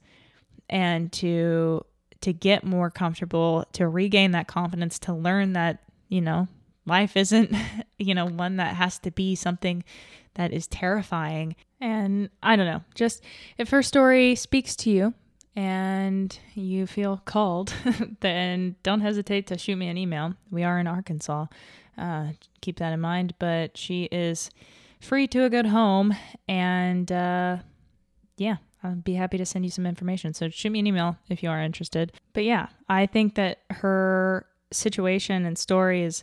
and 0.68 1.12
to 1.12 1.84
to 2.20 2.32
get 2.32 2.64
more 2.64 2.90
comfortable, 2.90 3.64
to 3.72 3.86
regain 3.86 4.32
that 4.32 4.48
confidence, 4.48 4.98
to 4.98 5.12
learn 5.12 5.52
that, 5.52 5.84
you 6.08 6.20
know, 6.20 6.48
life 6.88 7.16
isn't, 7.16 7.54
you 7.98 8.14
know, 8.14 8.26
one 8.26 8.56
that 8.56 8.74
has 8.74 8.98
to 9.00 9.10
be 9.10 9.34
something 9.34 9.84
that 10.34 10.52
is 10.52 10.66
terrifying. 10.66 11.56
And 11.80 12.30
I 12.42 12.56
don't 12.56 12.66
know, 12.66 12.82
just 12.94 13.22
if 13.56 13.70
her 13.70 13.82
story 13.82 14.34
speaks 14.34 14.74
to 14.76 14.90
you 14.90 15.14
and 15.54 16.38
you 16.54 16.86
feel 16.86 17.22
called, 17.24 17.72
then 18.20 18.76
don't 18.82 19.00
hesitate 19.00 19.46
to 19.48 19.58
shoot 19.58 19.76
me 19.76 19.88
an 19.88 19.98
email. 19.98 20.34
We 20.50 20.64
are 20.64 20.78
in 20.78 20.86
Arkansas. 20.86 21.46
Uh, 21.96 22.28
keep 22.60 22.78
that 22.78 22.92
in 22.92 23.00
mind. 23.00 23.34
But 23.38 23.76
she 23.76 24.04
is 24.04 24.50
free 25.00 25.26
to 25.28 25.44
a 25.44 25.50
good 25.50 25.66
home. 25.66 26.14
And 26.48 27.10
uh, 27.10 27.58
yeah, 28.36 28.56
I'll 28.82 28.94
be 28.94 29.14
happy 29.14 29.38
to 29.38 29.46
send 29.46 29.64
you 29.64 29.70
some 29.70 29.86
information. 29.86 30.34
So 30.34 30.48
shoot 30.48 30.70
me 30.70 30.78
an 30.78 30.86
email 30.86 31.16
if 31.28 31.42
you 31.42 31.50
are 31.50 31.60
interested. 31.60 32.12
But 32.32 32.44
yeah, 32.44 32.68
I 32.88 33.06
think 33.06 33.34
that 33.34 33.58
her 33.70 34.46
situation 34.70 35.44
and 35.44 35.58
story 35.58 36.02
is 36.02 36.22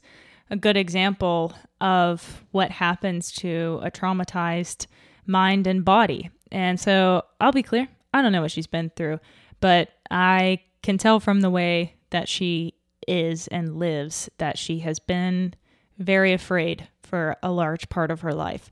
a 0.49 0.55
good 0.55 0.77
example 0.77 1.53
of 1.81 2.43
what 2.51 2.71
happens 2.71 3.31
to 3.31 3.79
a 3.83 3.91
traumatized 3.91 4.87
mind 5.25 5.67
and 5.67 5.83
body. 5.83 6.29
And 6.51 6.79
so 6.79 7.23
I'll 7.41 7.51
be 7.51 7.63
clear, 7.63 7.87
I 8.13 8.21
don't 8.21 8.31
know 8.31 8.41
what 8.41 8.51
she's 8.51 8.67
been 8.67 8.91
through, 8.95 9.19
but 9.59 9.89
I 10.11 10.61
can 10.83 10.97
tell 10.97 11.19
from 11.19 11.41
the 11.41 11.49
way 11.49 11.95
that 12.11 12.29
she 12.29 12.75
is 13.07 13.47
and 13.47 13.77
lives 13.77 14.29
that 14.37 14.57
she 14.57 14.79
has 14.79 14.99
been 14.99 15.53
very 15.97 16.33
afraid 16.33 16.87
for 17.03 17.35
a 17.41 17.51
large 17.51 17.89
part 17.89 18.11
of 18.11 18.21
her 18.21 18.33
life. 18.33 18.69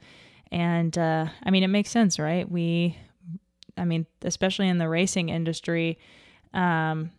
And 0.52 0.96
uh, 0.98 1.28
I 1.44 1.52
mean, 1.52 1.64
it 1.64 1.68
makes 1.68 1.90
sense, 1.90 2.20
right? 2.20 2.50
We, 2.50 2.98
I 3.78 3.86
mean, 3.86 4.06
especially 4.22 4.70
in 4.70 4.78
the 4.78 4.90
racing 4.90 5.30
industry, 5.30 5.98
um, 6.54 7.12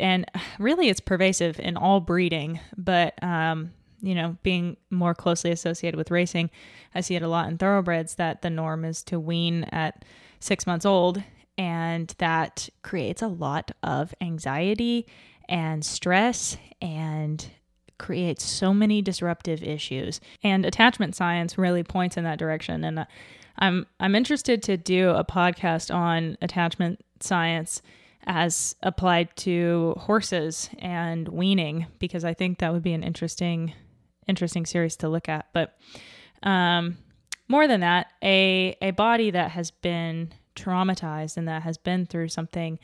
and 0.00 0.26
really 0.58 0.88
it's 0.88 1.00
pervasive 1.00 1.58
in 1.60 1.76
all 1.76 2.00
breeding, 2.00 2.60
but, 2.76 3.22
um, 3.22 3.72
you 4.02 4.14
know, 4.14 4.36
being 4.42 4.76
more 4.88 5.14
closely 5.14 5.50
associated 5.50 5.98
with 5.98 6.10
racing, 6.10 6.50
I 6.94 7.02
see 7.02 7.16
it 7.16 7.22
a 7.22 7.28
lot 7.28 7.48
in 7.48 7.58
thoroughbreds 7.58 8.14
that 8.14 8.42
the 8.42 8.50
norm 8.50 8.84
is 8.84 9.02
to 9.04 9.20
wean 9.20 9.64
at 9.64 10.04
six 10.40 10.66
months 10.66 10.86
old. 10.86 11.22
And 11.58 12.14
that 12.16 12.70
creates 12.82 13.20
a 13.20 13.28
lot 13.28 13.72
of 13.82 14.14
anxiety 14.22 15.06
and 15.50 15.84
stress 15.84 16.56
and 16.80 17.46
creates 17.98 18.42
so 18.42 18.72
many 18.72 19.02
disruptive 19.02 19.62
issues. 19.62 20.20
And 20.42 20.64
attachment 20.64 21.14
science 21.14 21.58
really 21.58 21.82
points 21.82 22.16
in 22.16 22.24
that 22.24 22.38
direction. 22.38 22.82
And 22.82 23.00
uh, 23.00 23.04
I'm 23.58 23.86
I'm 24.00 24.14
interested 24.14 24.62
to 24.64 24.78
do 24.78 25.10
a 25.10 25.24
podcast 25.24 25.94
on 25.94 26.38
attachment 26.40 27.04
science 27.20 27.82
as 28.24 28.74
applied 28.82 29.34
to 29.36 29.94
horses 29.98 30.70
and 30.78 31.28
weaning 31.28 31.86
because 31.98 32.24
I 32.24 32.34
think 32.34 32.58
that 32.58 32.72
would 32.72 32.82
be 32.82 32.92
an 32.92 33.02
interesting 33.02 33.72
interesting 34.26 34.66
series 34.66 34.96
to 34.96 35.08
look 35.08 35.28
at. 35.28 35.46
But 35.52 35.76
um, 36.42 36.98
more 37.48 37.66
than 37.66 37.80
that, 37.80 38.12
a 38.22 38.76
a 38.80 38.92
body 38.92 39.30
that 39.30 39.52
has 39.52 39.70
been 39.70 40.32
traumatized 40.54 41.36
and 41.36 41.48
that 41.48 41.62
has 41.62 41.78
been 41.78 42.06
through 42.06 42.28
something, 42.28 42.78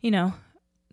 you 0.00 0.10
know, 0.10 0.34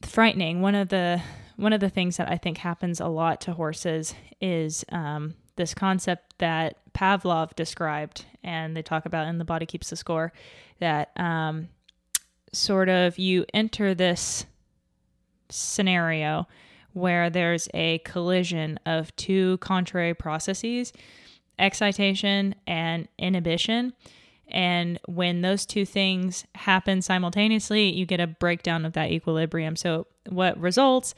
frightening. 0.01 0.61
One 0.61 0.75
of 0.75 0.89
the 0.89 1.21
one 1.57 1.73
of 1.73 1.79
the 1.79 1.89
things 1.89 2.17
that 2.17 2.29
I 2.29 2.37
think 2.37 2.57
happens 2.57 2.99
a 2.99 3.07
lot 3.07 3.41
to 3.41 3.53
horses 3.53 4.15
is 4.39 4.83
um, 4.89 5.35
this 5.57 5.73
concept 5.73 6.33
that 6.39 6.77
Pavlov 6.93 7.55
described, 7.55 8.25
and 8.43 8.75
they 8.75 8.81
talk 8.81 9.05
about 9.05 9.27
in 9.27 9.37
The 9.37 9.45
Body 9.45 9.65
Keeps 9.65 9.89
the 9.91 9.95
Score, 9.95 10.33
that 10.79 11.11
um, 11.17 11.69
sort 12.53 12.89
of 12.89 13.17
you 13.17 13.45
enter 13.53 13.93
this 13.93 14.45
scenario 15.49 16.47
where 16.93 17.29
there's 17.29 17.67
a 17.73 17.99
collision 17.99 18.79
of 18.85 19.15
two 19.15 19.57
contrary 19.59 20.13
processes 20.13 20.91
excitation 21.59 22.55
and 22.65 23.07
inhibition. 23.17 23.93
And 24.47 24.99
when 25.07 25.41
those 25.41 25.65
two 25.65 25.85
things 25.85 26.45
happen 26.55 27.01
simultaneously, 27.01 27.93
you 27.93 28.05
get 28.05 28.19
a 28.19 28.27
breakdown 28.27 28.83
of 28.83 28.93
that 28.93 29.11
equilibrium. 29.11 29.77
So, 29.77 30.07
what 30.27 30.59
results 30.59 31.15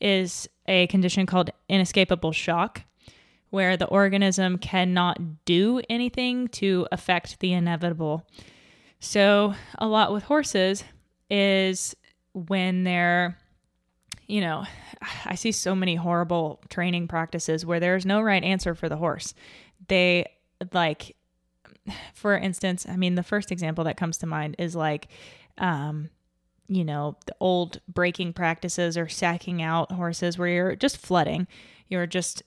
is 0.00 0.48
a 0.68 0.86
condition 0.86 1.26
called 1.26 1.50
inescapable 1.68 2.32
shock, 2.32 2.82
where 3.50 3.76
the 3.76 3.86
organism 3.86 4.58
cannot 4.58 5.44
do 5.44 5.80
anything 5.90 6.46
to 6.48 6.86
affect 6.92 7.40
the 7.40 7.52
inevitable. 7.52 8.24
So, 9.00 9.54
a 9.78 9.86
lot 9.86 10.12
with 10.12 10.24
horses 10.24 10.84
is 11.30 11.94
when 12.32 12.84
they're, 12.84 13.38
you 14.26 14.40
know, 14.40 14.64
I 15.24 15.34
see 15.34 15.52
so 15.52 15.74
many 15.74 15.94
horrible 15.94 16.60
training 16.68 17.08
practices 17.08 17.64
where 17.64 17.80
there's 17.80 18.06
no 18.06 18.20
right 18.20 18.42
answer 18.42 18.74
for 18.74 18.88
the 18.88 18.96
horse. 18.96 19.34
They 19.88 20.26
like, 20.72 21.16
for 22.14 22.36
instance, 22.36 22.86
I 22.88 22.96
mean, 22.96 23.14
the 23.14 23.22
first 23.22 23.52
example 23.52 23.84
that 23.84 23.96
comes 23.96 24.18
to 24.18 24.26
mind 24.26 24.56
is 24.58 24.74
like, 24.74 25.08
um, 25.58 26.10
you 26.68 26.84
know, 26.84 27.16
the 27.26 27.34
old 27.40 27.80
breaking 27.88 28.32
practices 28.32 28.96
or 28.98 29.08
sacking 29.08 29.62
out 29.62 29.92
horses 29.92 30.36
where 30.36 30.48
you're 30.48 30.76
just 30.76 30.96
flooding. 30.96 31.46
You're 31.88 32.06
just 32.06 32.42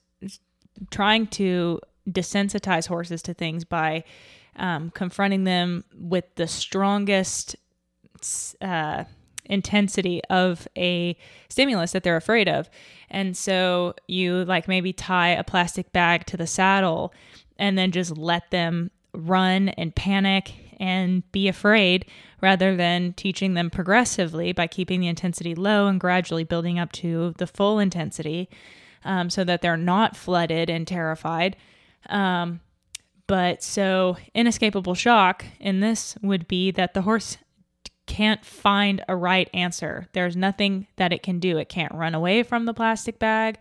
trying 0.91 1.27
to 1.27 1.79
desensitize 2.09 2.87
horses 2.87 3.21
to 3.23 3.33
things 3.33 3.63
by 3.63 4.03
um, 4.55 4.91
confronting 4.91 5.43
them 5.43 5.83
with 5.93 6.25
the 6.35 6.47
strongest 6.47 7.55
uh, 8.61 9.03
intensity 9.45 10.21
of 10.29 10.67
a 10.77 11.17
stimulus 11.49 11.91
that 11.91 12.03
they're 12.03 12.17
afraid 12.17 12.47
of. 12.47 12.69
And 13.09 13.35
so 13.35 13.95
you 14.07 14.45
like 14.45 14.67
maybe 14.67 14.93
tie 14.93 15.29
a 15.29 15.43
plastic 15.43 15.91
bag 15.91 16.25
to 16.27 16.37
the 16.37 16.47
saddle 16.47 17.13
and 17.57 17.77
then 17.77 17.91
just 17.91 18.15
let 18.17 18.51
them 18.51 18.91
run 19.13 19.69
and 19.69 19.95
panic 19.95 20.53
and 20.79 21.29
be 21.31 21.47
afraid 21.47 22.05
rather 22.41 22.75
than 22.75 23.13
teaching 23.13 23.53
them 23.53 23.69
progressively 23.69 24.53
by 24.53 24.67
keeping 24.67 25.01
the 25.01 25.07
intensity 25.07 25.53
low 25.53 25.87
and 25.87 25.99
gradually 25.99 26.43
building 26.43 26.79
up 26.79 26.91
to 26.93 27.33
the 27.37 27.47
full 27.47 27.79
intensity 27.79 28.49
um, 29.03 29.29
so 29.29 29.43
that 29.43 29.61
they're 29.61 29.75
not 29.75 30.15
flooded 30.15 30.69
and 30.69 30.87
terrified. 30.87 31.57
Um, 32.09 32.61
but 33.29 33.61
so, 33.61 34.17
inescapable 34.33 34.95
shock 34.95 35.45
in 35.59 35.81
this 35.81 36.17
would 36.23 36.47
be 36.47 36.71
that 36.71 36.95
the 36.95 37.03
horse 37.03 37.37
can't 38.07 38.43
find 38.43 39.05
a 39.07 39.15
right 39.15 39.47
answer. 39.53 40.07
There's 40.13 40.35
nothing 40.35 40.87
that 40.95 41.13
it 41.13 41.21
can 41.21 41.39
do. 41.39 41.59
It 41.59 41.69
can't 41.69 41.93
run 41.93 42.15
away 42.15 42.41
from 42.41 42.65
the 42.65 42.73
plastic 42.73 43.19
bag. 43.19 43.59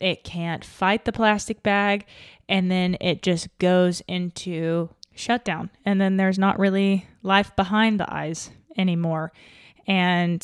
It 0.00 0.24
can't 0.24 0.64
fight 0.64 1.04
the 1.04 1.12
plastic 1.12 1.62
bag. 1.62 2.06
And 2.48 2.70
then 2.70 2.96
it 3.02 3.22
just 3.22 3.48
goes 3.58 4.00
into 4.08 4.88
shutdown. 5.14 5.68
And 5.84 6.00
then 6.00 6.16
there's 6.16 6.38
not 6.38 6.58
really 6.58 7.06
life 7.22 7.54
behind 7.54 8.00
the 8.00 8.10
eyes 8.10 8.50
anymore. 8.78 9.30
And 9.86 10.42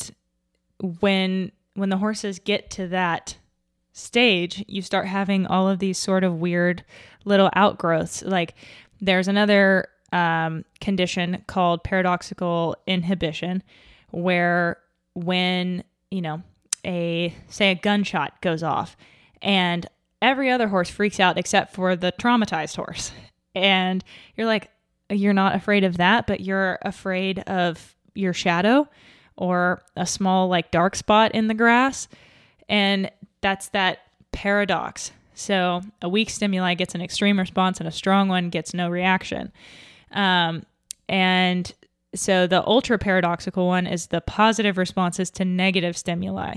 when 0.99 1.53
when 1.73 1.89
the 1.89 1.97
horses 1.97 2.37
get 2.37 2.69
to 2.71 2.87
that 2.89 3.38
stage, 3.99 4.63
you 4.67 4.81
start 4.81 5.05
having 5.05 5.45
all 5.45 5.69
of 5.69 5.79
these 5.79 5.97
sort 5.97 6.23
of 6.23 6.39
weird 6.39 6.83
little 7.25 7.49
outgrowths. 7.55 8.21
Like 8.23 8.55
there's 9.01 9.27
another 9.27 9.87
um, 10.11 10.65
condition 10.81 11.43
called 11.47 11.83
paradoxical 11.83 12.75
inhibition, 12.87 13.63
where 14.11 14.77
when 15.13 15.83
you 16.09 16.21
know 16.21 16.41
a 16.85 17.35
say 17.47 17.71
a 17.71 17.75
gunshot 17.75 18.41
goes 18.41 18.63
off, 18.63 18.97
and 19.41 19.85
every 20.21 20.49
other 20.49 20.67
horse 20.67 20.89
freaks 20.89 21.19
out 21.19 21.37
except 21.37 21.73
for 21.73 21.95
the 21.95 22.11
traumatized 22.19 22.75
horse, 22.75 23.11
and 23.53 24.03
you're 24.35 24.47
like, 24.47 24.69
you're 25.09 25.33
not 25.33 25.55
afraid 25.55 25.83
of 25.83 25.97
that, 25.97 26.27
but 26.27 26.39
you're 26.39 26.79
afraid 26.83 27.39
of 27.39 27.95
your 28.13 28.33
shadow 28.33 28.87
or 29.37 29.81
a 29.95 30.05
small, 30.05 30.49
like, 30.49 30.69
dark 30.69 30.95
spot 30.95 31.31
in 31.33 31.47
the 31.47 31.53
grass. 31.53 32.07
And 32.67 33.09
that's 33.41 33.69
that 33.69 33.99
paradox. 34.31 35.11
So 35.33 35.81
a 36.01 36.09
weak 36.09 36.29
stimuli 36.29 36.73
gets 36.73 36.95
an 36.95 37.01
extreme 37.01 37.39
response 37.39 37.79
and 37.79 37.87
a 37.87 37.91
strong 37.91 38.27
one 38.27 38.49
gets 38.49 38.73
no 38.73 38.89
reaction. 38.89 39.51
Um, 40.11 40.65
and 41.07 41.73
so 42.13 42.47
the 42.47 42.65
ultra 42.65 42.97
paradoxical 42.97 43.67
one 43.67 43.87
is 43.87 44.07
the 44.07 44.21
positive 44.21 44.77
responses 44.77 45.29
to 45.31 45.45
negative 45.45 45.95
stimuli. 45.95 46.55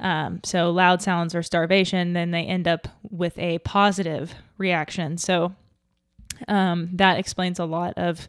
Um, 0.00 0.40
so 0.44 0.70
loud 0.70 1.02
sounds 1.02 1.34
or 1.34 1.42
starvation, 1.42 2.12
then 2.12 2.30
they 2.30 2.42
end 2.42 2.68
up 2.68 2.86
with 3.10 3.36
a 3.38 3.58
positive 3.60 4.34
reaction. 4.58 5.18
So 5.18 5.54
um, 6.46 6.90
that 6.92 7.18
explains 7.18 7.58
a 7.58 7.64
lot 7.64 7.94
of, 7.96 8.28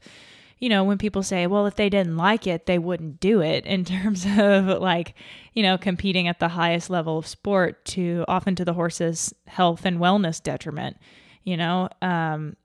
you 0.60 0.68
know, 0.68 0.84
when 0.84 0.98
people 0.98 1.24
say, 1.24 1.48
well, 1.48 1.66
if 1.66 1.76
they 1.76 1.90
didn't 1.90 2.18
like 2.18 2.46
it, 2.46 2.66
they 2.66 2.78
wouldn't 2.78 3.20
do 3.20 3.42
it 3.42 3.66
in 3.66 3.86
terms 3.86 4.26
of 4.38 4.66
like, 4.82 5.16
you 5.54 5.64
know, 5.64 5.78
competing 5.78 6.28
at 6.28 6.40
the 6.40 6.50
highest 6.50 6.90
level 6.90 7.18
of 7.18 7.28
sport 7.28 7.84
to 7.86 8.26
often 8.28 8.56
to 8.56 8.66
the 8.66 8.74
horse's 8.74 9.34
health 9.48 9.86
and 9.86 10.00
wellness 10.00 10.42
detriment, 10.42 10.98
you 11.44 11.58
know? 11.58 11.90
Um, 12.02 12.56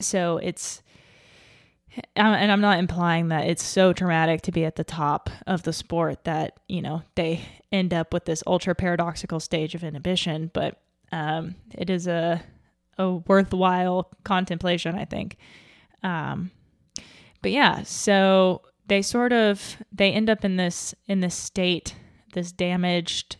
so 0.00 0.38
it's, 0.38 0.82
and 2.16 2.50
I'm 2.50 2.60
not 2.60 2.78
implying 2.78 3.28
that 3.28 3.46
it's 3.46 3.62
so 3.62 3.92
traumatic 3.92 4.42
to 4.42 4.52
be 4.52 4.64
at 4.64 4.74
the 4.74 4.82
top 4.82 5.30
of 5.46 5.62
the 5.62 5.72
sport 5.72 6.24
that, 6.24 6.58
you 6.68 6.82
know, 6.82 7.02
they 7.14 7.42
end 7.70 7.94
up 7.94 8.12
with 8.12 8.24
this 8.24 8.42
ultra 8.46 8.74
paradoxical 8.74 9.38
stage 9.38 9.76
of 9.76 9.84
inhibition, 9.84 10.50
but 10.52 10.80
um, 11.12 11.54
it 11.72 11.90
is 11.90 12.08
a, 12.08 12.42
a 12.98 13.12
worthwhile 13.12 14.10
contemplation, 14.24 14.96
I 14.96 15.04
think. 15.04 15.36
Um, 16.02 16.50
but 17.44 17.52
yeah, 17.52 17.82
so 17.82 18.62
they 18.86 19.02
sort 19.02 19.30
of 19.30 19.76
they 19.92 20.10
end 20.12 20.30
up 20.30 20.46
in 20.46 20.56
this 20.56 20.94
in 21.06 21.20
this 21.20 21.34
state, 21.34 21.94
this 22.32 22.52
damaged 22.52 23.36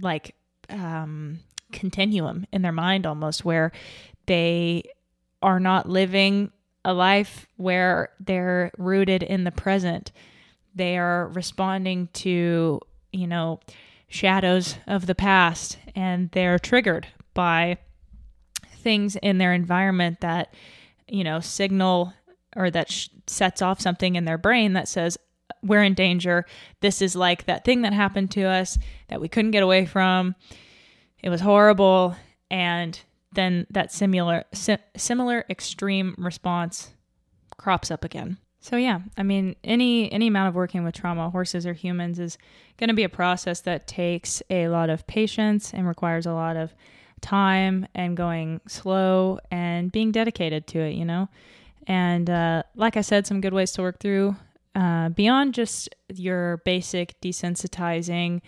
like 0.00 0.34
um, 0.70 1.40
continuum 1.72 2.46
in 2.54 2.62
their 2.62 2.72
mind 2.72 3.06
almost 3.06 3.44
where 3.44 3.70
they 4.24 4.82
are 5.42 5.60
not 5.60 5.90
living 5.90 6.50
a 6.86 6.94
life 6.94 7.46
where 7.58 8.08
they're 8.18 8.72
rooted 8.78 9.22
in 9.22 9.44
the 9.44 9.52
present. 9.52 10.10
They 10.74 10.96
are 10.96 11.28
responding 11.28 12.08
to, 12.14 12.80
you 13.12 13.26
know, 13.26 13.60
shadows 14.08 14.78
of 14.86 15.04
the 15.04 15.14
past 15.14 15.76
and 15.94 16.30
they're 16.30 16.58
triggered 16.58 17.08
by 17.34 17.76
things 18.78 19.16
in 19.16 19.36
their 19.36 19.52
environment 19.52 20.22
that, 20.22 20.54
you 21.06 21.24
know, 21.24 21.40
signal 21.40 22.14
or 22.56 22.70
that 22.70 22.90
sh- 22.90 23.08
sets 23.26 23.62
off 23.62 23.80
something 23.80 24.16
in 24.16 24.24
their 24.24 24.38
brain 24.38 24.72
that 24.72 24.88
says, 24.88 25.18
we're 25.62 25.82
in 25.82 25.94
danger. 25.94 26.44
This 26.80 27.02
is 27.02 27.14
like 27.14 27.46
that 27.46 27.64
thing 27.64 27.82
that 27.82 27.92
happened 27.92 28.30
to 28.32 28.42
us 28.42 28.78
that 29.08 29.20
we 29.20 29.28
couldn't 29.28 29.50
get 29.52 29.62
away 29.62 29.86
from. 29.86 30.34
It 31.22 31.28
was 31.28 31.40
horrible. 31.40 32.16
And 32.50 32.98
then 33.32 33.66
that 33.70 33.92
similar, 33.92 34.44
si- 34.52 34.78
similar 34.96 35.44
extreme 35.50 36.14
response 36.18 36.92
crops 37.56 37.90
up 37.90 38.04
again. 38.04 38.38
So 38.60 38.76
yeah, 38.76 39.00
I 39.16 39.22
mean, 39.22 39.54
any 39.62 40.10
any 40.10 40.26
amount 40.26 40.48
of 40.48 40.56
working 40.56 40.82
with 40.82 40.92
trauma, 40.92 41.30
horses 41.30 41.66
or 41.66 41.72
humans, 41.72 42.18
is 42.18 42.36
going 42.78 42.88
to 42.88 42.94
be 42.94 43.04
a 43.04 43.08
process 43.08 43.60
that 43.60 43.86
takes 43.86 44.42
a 44.50 44.66
lot 44.66 44.90
of 44.90 45.06
patience 45.06 45.72
and 45.72 45.86
requires 45.86 46.26
a 46.26 46.32
lot 46.32 46.56
of 46.56 46.74
time 47.20 47.86
and 47.94 48.16
going 48.16 48.60
slow 48.66 49.38
and 49.52 49.92
being 49.92 50.10
dedicated 50.10 50.66
to 50.68 50.80
it. 50.80 50.94
You 50.94 51.04
know, 51.04 51.28
and 51.86 52.28
uh, 52.28 52.62
like 52.74 52.96
I 52.96 53.00
said, 53.00 53.26
some 53.26 53.40
good 53.40 53.54
ways 53.54 53.72
to 53.72 53.82
work 53.82 54.00
through 54.00 54.36
uh, 54.74 55.08
beyond 55.10 55.54
just 55.54 55.88
your 56.12 56.58
basic 56.58 57.20
desensitizing. 57.20 58.40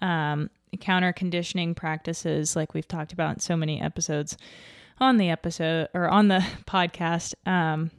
Um, 0.00 0.50
counter 0.78 1.12
conditioning 1.12 1.74
practices 1.74 2.54
like 2.54 2.74
we've 2.74 2.86
talked 2.86 3.12
about 3.12 3.34
in 3.34 3.40
so 3.40 3.56
many 3.56 3.80
episodes 3.80 4.36
on 4.98 5.16
the 5.16 5.28
episode 5.28 5.88
or 5.94 6.08
on 6.08 6.28
the 6.28 6.38
podcast 6.66 7.34
um, 7.44 7.90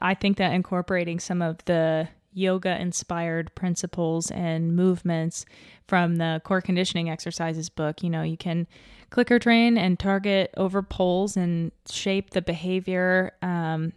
I 0.00 0.14
think 0.14 0.38
that 0.38 0.52
incorporating 0.52 1.20
some 1.20 1.42
of 1.42 1.64
the 1.66 2.08
yoga 2.32 2.80
inspired 2.80 3.54
principles 3.54 4.30
and 4.30 4.74
movements 4.74 5.44
from 5.86 6.16
the 6.16 6.40
core 6.44 6.60
conditioning 6.60 7.10
exercises 7.10 7.68
book, 7.68 8.02
you 8.02 8.10
know, 8.10 8.22
you 8.22 8.36
can 8.36 8.66
clicker 9.10 9.38
train 9.38 9.76
and 9.76 9.98
target 9.98 10.52
over 10.56 10.82
poles 10.82 11.36
and 11.36 11.70
shape 11.88 12.30
the 12.30 12.42
behavior. 12.42 13.32
Um, 13.42 13.92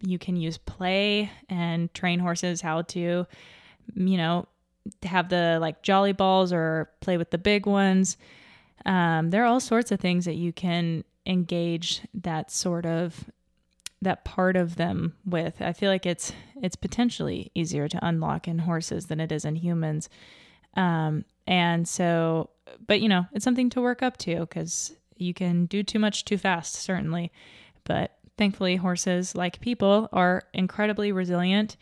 you 0.00 0.18
can 0.18 0.36
use 0.36 0.58
play 0.58 1.30
and 1.48 1.92
train 1.94 2.18
horses 2.18 2.60
how 2.60 2.82
to, 2.82 3.26
you 3.94 4.16
know, 4.16 4.46
have 5.04 5.28
the 5.28 5.58
like 5.60 5.82
jolly 5.82 6.12
balls 6.12 6.52
or 6.52 6.90
play 7.00 7.16
with 7.16 7.30
the 7.30 7.38
big 7.38 7.66
ones. 7.66 8.16
Um, 8.84 9.30
there 9.30 9.42
are 9.42 9.46
all 9.46 9.60
sorts 9.60 9.92
of 9.92 10.00
things 10.00 10.24
that 10.24 10.34
you 10.34 10.52
can 10.52 11.04
engage 11.24 12.02
that 12.14 12.50
sort 12.50 12.84
of 12.84 13.30
that 14.02 14.24
part 14.24 14.56
of 14.56 14.76
them 14.76 15.14
with. 15.24 15.62
I 15.62 15.72
feel 15.72 15.90
like 15.90 16.06
it's 16.06 16.32
it's 16.60 16.76
potentially 16.76 17.50
easier 17.54 17.88
to 17.88 18.06
unlock 18.06 18.46
in 18.48 18.58
horses 18.58 19.06
than 19.06 19.20
it 19.20 19.32
is 19.32 19.44
in 19.44 19.56
humans. 19.56 20.08
Um, 20.74 21.24
and 21.46 21.86
so, 21.88 22.50
but 22.86 23.00
you 23.00 23.08
know, 23.08 23.26
it's 23.32 23.44
something 23.44 23.70
to 23.70 23.80
work 23.80 24.02
up 24.02 24.16
to 24.18 24.40
because 24.40 24.94
you 25.16 25.32
can 25.32 25.66
do 25.66 25.82
too 25.82 25.98
much 25.98 26.24
too 26.24 26.36
fast, 26.36 26.74
certainly. 26.74 27.32
But 27.84 28.12
thankfully, 28.36 28.76
horses, 28.76 29.34
like 29.34 29.60
people, 29.60 30.08
are 30.12 30.42
incredibly 30.52 31.12
resilient 31.12 31.76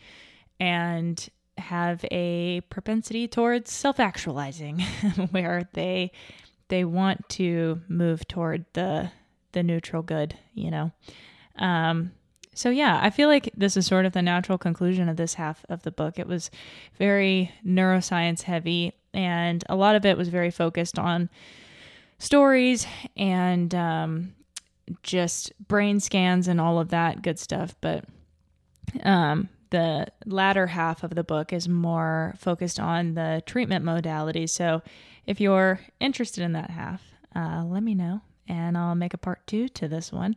and 0.59 1.27
have 1.57 2.05
a 2.11 2.61
propensity 2.69 3.27
towards 3.27 3.71
self-actualizing, 3.71 4.79
where 5.31 5.67
they 5.73 6.11
they 6.67 6.85
want 6.85 7.27
to 7.29 7.81
move 7.87 8.27
toward 8.27 8.65
the 8.73 9.11
the 9.53 9.63
neutral 9.63 10.03
good, 10.03 10.37
you 10.53 10.69
know. 10.69 10.91
Um, 11.61 12.11
so 12.53 12.69
yeah, 12.69 12.99
I 13.01 13.09
feel 13.11 13.29
like 13.29 13.49
this 13.55 13.77
is 13.77 13.85
sort 13.85 14.05
of 14.05 14.11
the 14.11 14.21
natural 14.21 14.57
conclusion 14.57 15.07
of 15.07 15.15
this 15.15 15.35
half 15.35 15.63
of 15.69 15.83
the 15.83 15.91
book. 15.91 16.19
It 16.19 16.27
was 16.27 16.51
very 16.97 17.51
neuroscience 17.65 18.41
heavy, 18.41 18.93
and 19.13 19.63
a 19.69 19.75
lot 19.75 19.95
of 19.95 20.05
it 20.05 20.17
was 20.17 20.27
very 20.27 20.51
focused 20.51 20.99
on 20.99 21.29
stories 22.19 22.85
and 23.15 23.73
um, 23.73 24.35
just 25.01 25.53
brain 25.67 25.99
scans 25.99 26.47
and 26.47 26.59
all 26.59 26.79
of 26.79 26.89
that 26.89 27.21
good 27.21 27.39
stuff. 27.39 27.75
But 27.79 28.03
um, 29.03 29.47
the 29.69 30.07
latter 30.25 30.67
half 30.67 31.03
of 31.03 31.15
the 31.15 31.23
book 31.23 31.53
is 31.53 31.69
more 31.69 32.35
focused 32.37 32.79
on 32.79 33.13
the 33.13 33.41
treatment 33.45 33.85
modalities. 33.85 34.49
So 34.49 34.81
if 35.25 35.39
you're 35.39 35.79
interested 35.99 36.43
in 36.43 36.51
that 36.51 36.69
half, 36.69 37.01
uh, 37.33 37.63
let 37.63 37.81
me 37.81 37.95
know, 37.95 38.21
and 38.47 38.77
I'll 38.77 38.95
make 38.95 39.13
a 39.13 39.17
part 39.17 39.47
two 39.47 39.69
to 39.69 39.87
this 39.87 40.11
one. 40.11 40.35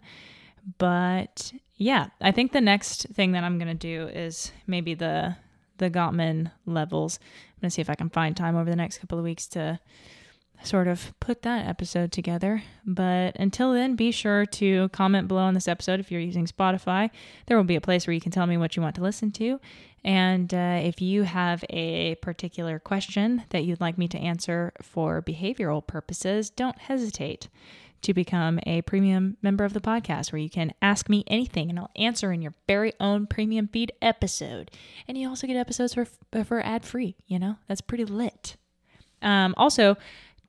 But 0.78 1.52
yeah, 1.76 2.08
I 2.20 2.30
think 2.32 2.52
the 2.52 2.60
next 2.60 3.08
thing 3.08 3.32
that 3.32 3.44
I'm 3.44 3.58
gonna 3.58 3.74
do 3.74 4.08
is 4.08 4.52
maybe 4.66 4.94
the 4.94 5.36
the 5.78 5.90
Gottman 5.90 6.52
levels. 6.66 7.18
I'm 7.22 7.60
gonna 7.62 7.70
see 7.70 7.82
if 7.82 7.90
I 7.90 7.94
can 7.94 8.10
find 8.10 8.36
time 8.36 8.56
over 8.56 8.70
the 8.70 8.76
next 8.76 8.98
couple 8.98 9.18
of 9.18 9.24
weeks 9.24 9.46
to 9.48 9.80
sort 10.62 10.88
of 10.88 11.12
put 11.20 11.42
that 11.42 11.66
episode 11.66 12.12
together. 12.12 12.62
But 12.86 13.36
until 13.36 13.72
then, 13.72 13.96
be 13.96 14.10
sure 14.10 14.46
to 14.46 14.88
comment 14.90 15.28
below 15.28 15.42
on 15.42 15.54
this 15.54 15.68
episode 15.68 16.00
if 16.00 16.10
you're 16.10 16.20
using 16.20 16.46
Spotify. 16.46 17.10
There 17.46 17.56
will 17.56 17.64
be 17.64 17.76
a 17.76 17.80
place 17.80 18.06
where 18.06 18.14
you 18.14 18.20
can 18.20 18.32
tell 18.32 18.46
me 18.46 18.56
what 18.56 18.76
you 18.76 18.82
want 18.82 18.94
to 18.96 19.02
listen 19.02 19.30
to. 19.32 19.60
And 20.04 20.52
uh, 20.52 20.80
if 20.82 21.00
you 21.00 21.22
have 21.22 21.64
a 21.70 22.16
particular 22.16 22.78
question 22.78 23.44
that 23.50 23.64
you'd 23.64 23.80
like 23.80 23.96
me 23.96 24.06
to 24.08 24.18
answer 24.18 24.72
for 24.82 25.22
behavioral 25.22 25.86
purposes, 25.86 26.50
don't 26.50 26.78
hesitate 26.78 27.48
to 28.04 28.14
become 28.14 28.60
a 28.66 28.82
premium 28.82 29.36
member 29.42 29.64
of 29.64 29.72
the 29.72 29.80
podcast 29.80 30.32
where 30.32 30.40
you 30.40 30.50
can 30.50 30.72
ask 30.80 31.08
me 31.08 31.24
anything 31.26 31.70
and 31.70 31.78
I'll 31.78 31.90
answer 31.96 32.32
in 32.32 32.42
your 32.42 32.54
very 32.66 32.92
own 33.00 33.26
premium 33.26 33.68
feed 33.68 33.92
episode. 34.00 34.70
And 35.08 35.18
you 35.18 35.28
also 35.28 35.46
get 35.46 35.56
episodes 35.56 35.94
for, 35.94 36.06
for 36.44 36.60
ad 36.64 36.84
free, 36.84 37.16
you 37.26 37.38
know? 37.38 37.56
That's 37.66 37.80
pretty 37.80 38.04
lit. 38.04 38.56
Um, 39.22 39.54
also, 39.56 39.96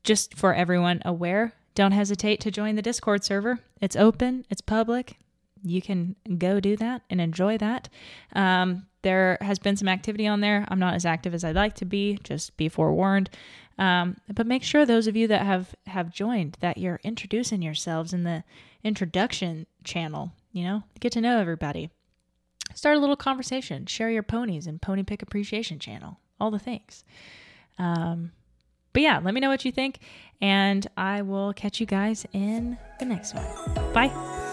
just 0.04 0.36
for 0.36 0.54
everyone 0.54 1.02
aware, 1.04 1.54
don't 1.74 1.92
hesitate 1.92 2.40
to 2.42 2.52
join 2.52 2.76
the 2.76 2.82
Discord 2.82 3.24
server. 3.24 3.60
It's 3.82 3.96
open, 3.96 4.46
it's 4.50 4.62
public. 4.62 5.18
You 5.66 5.82
can 5.82 6.16
go 6.38 6.60
do 6.60 6.78
that 6.78 7.02
and 7.10 7.20
enjoy 7.20 7.58
that. 7.58 7.90
Um, 8.34 8.86
there 9.02 9.38
has 9.42 9.60
been 9.60 9.76
some 9.76 9.88
activity 9.88 10.28
on 10.28 10.42
there. 10.42 10.66
I'm 10.70 10.80
not 10.80 10.94
as 10.94 11.06
active 11.06 11.34
as 11.34 11.44
I'd 11.44 11.56
like 11.56 11.76
to 11.76 11.86
be, 11.86 12.20
just 12.24 12.56
be 12.58 12.70
forewarned. 12.70 13.30
Um, 13.78 14.18
but 14.34 14.48
make 14.48 14.64
sure 14.64 14.86
those 14.86 15.08
of 15.08 15.16
you 15.16 15.28
that 15.28 15.42
have 15.42 15.76
have 15.88 16.14
joined 16.14 16.58
that 16.62 16.78
you're 16.78 17.02
introducing 17.04 17.62
yourselves 17.62 18.14
in 18.14 18.24
the 18.24 18.44
introduction 18.84 19.68
channel. 19.84 20.32
You 20.54 20.64
know, 20.64 20.84
get 21.00 21.12
to 21.14 21.22
know 21.22 21.40
everybody. 21.40 21.90
Start 22.74 22.98
a 22.98 23.00
little 23.00 23.18
conversation. 23.18 23.86
Share 23.86 24.10
your 24.10 24.24
ponies 24.24 24.66
and 24.66 24.82
pony 24.82 25.04
pick 25.04 25.22
appreciation 25.22 25.80
channel. 25.80 26.20
All 26.40 26.52
the 26.52 26.60
things. 26.60 27.04
Um, 27.78 28.32
but 28.94 29.02
yeah, 29.02 29.20
let 29.22 29.34
me 29.34 29.42
know 29.42 29.50
what 29.50 29.66
you 29.66 29.74
think, 29.74 30.00
and 30.42 30.88
I 30.96 31.22
will 31.22 31.52
catch 31.52 31.82
you 31.82 31.86
guys 31.86 32.26
in 32.32 32.78
the 32.98 33.06
next 33.06 33.36
one. 33.36 33.94
Bye. 33.94 34.45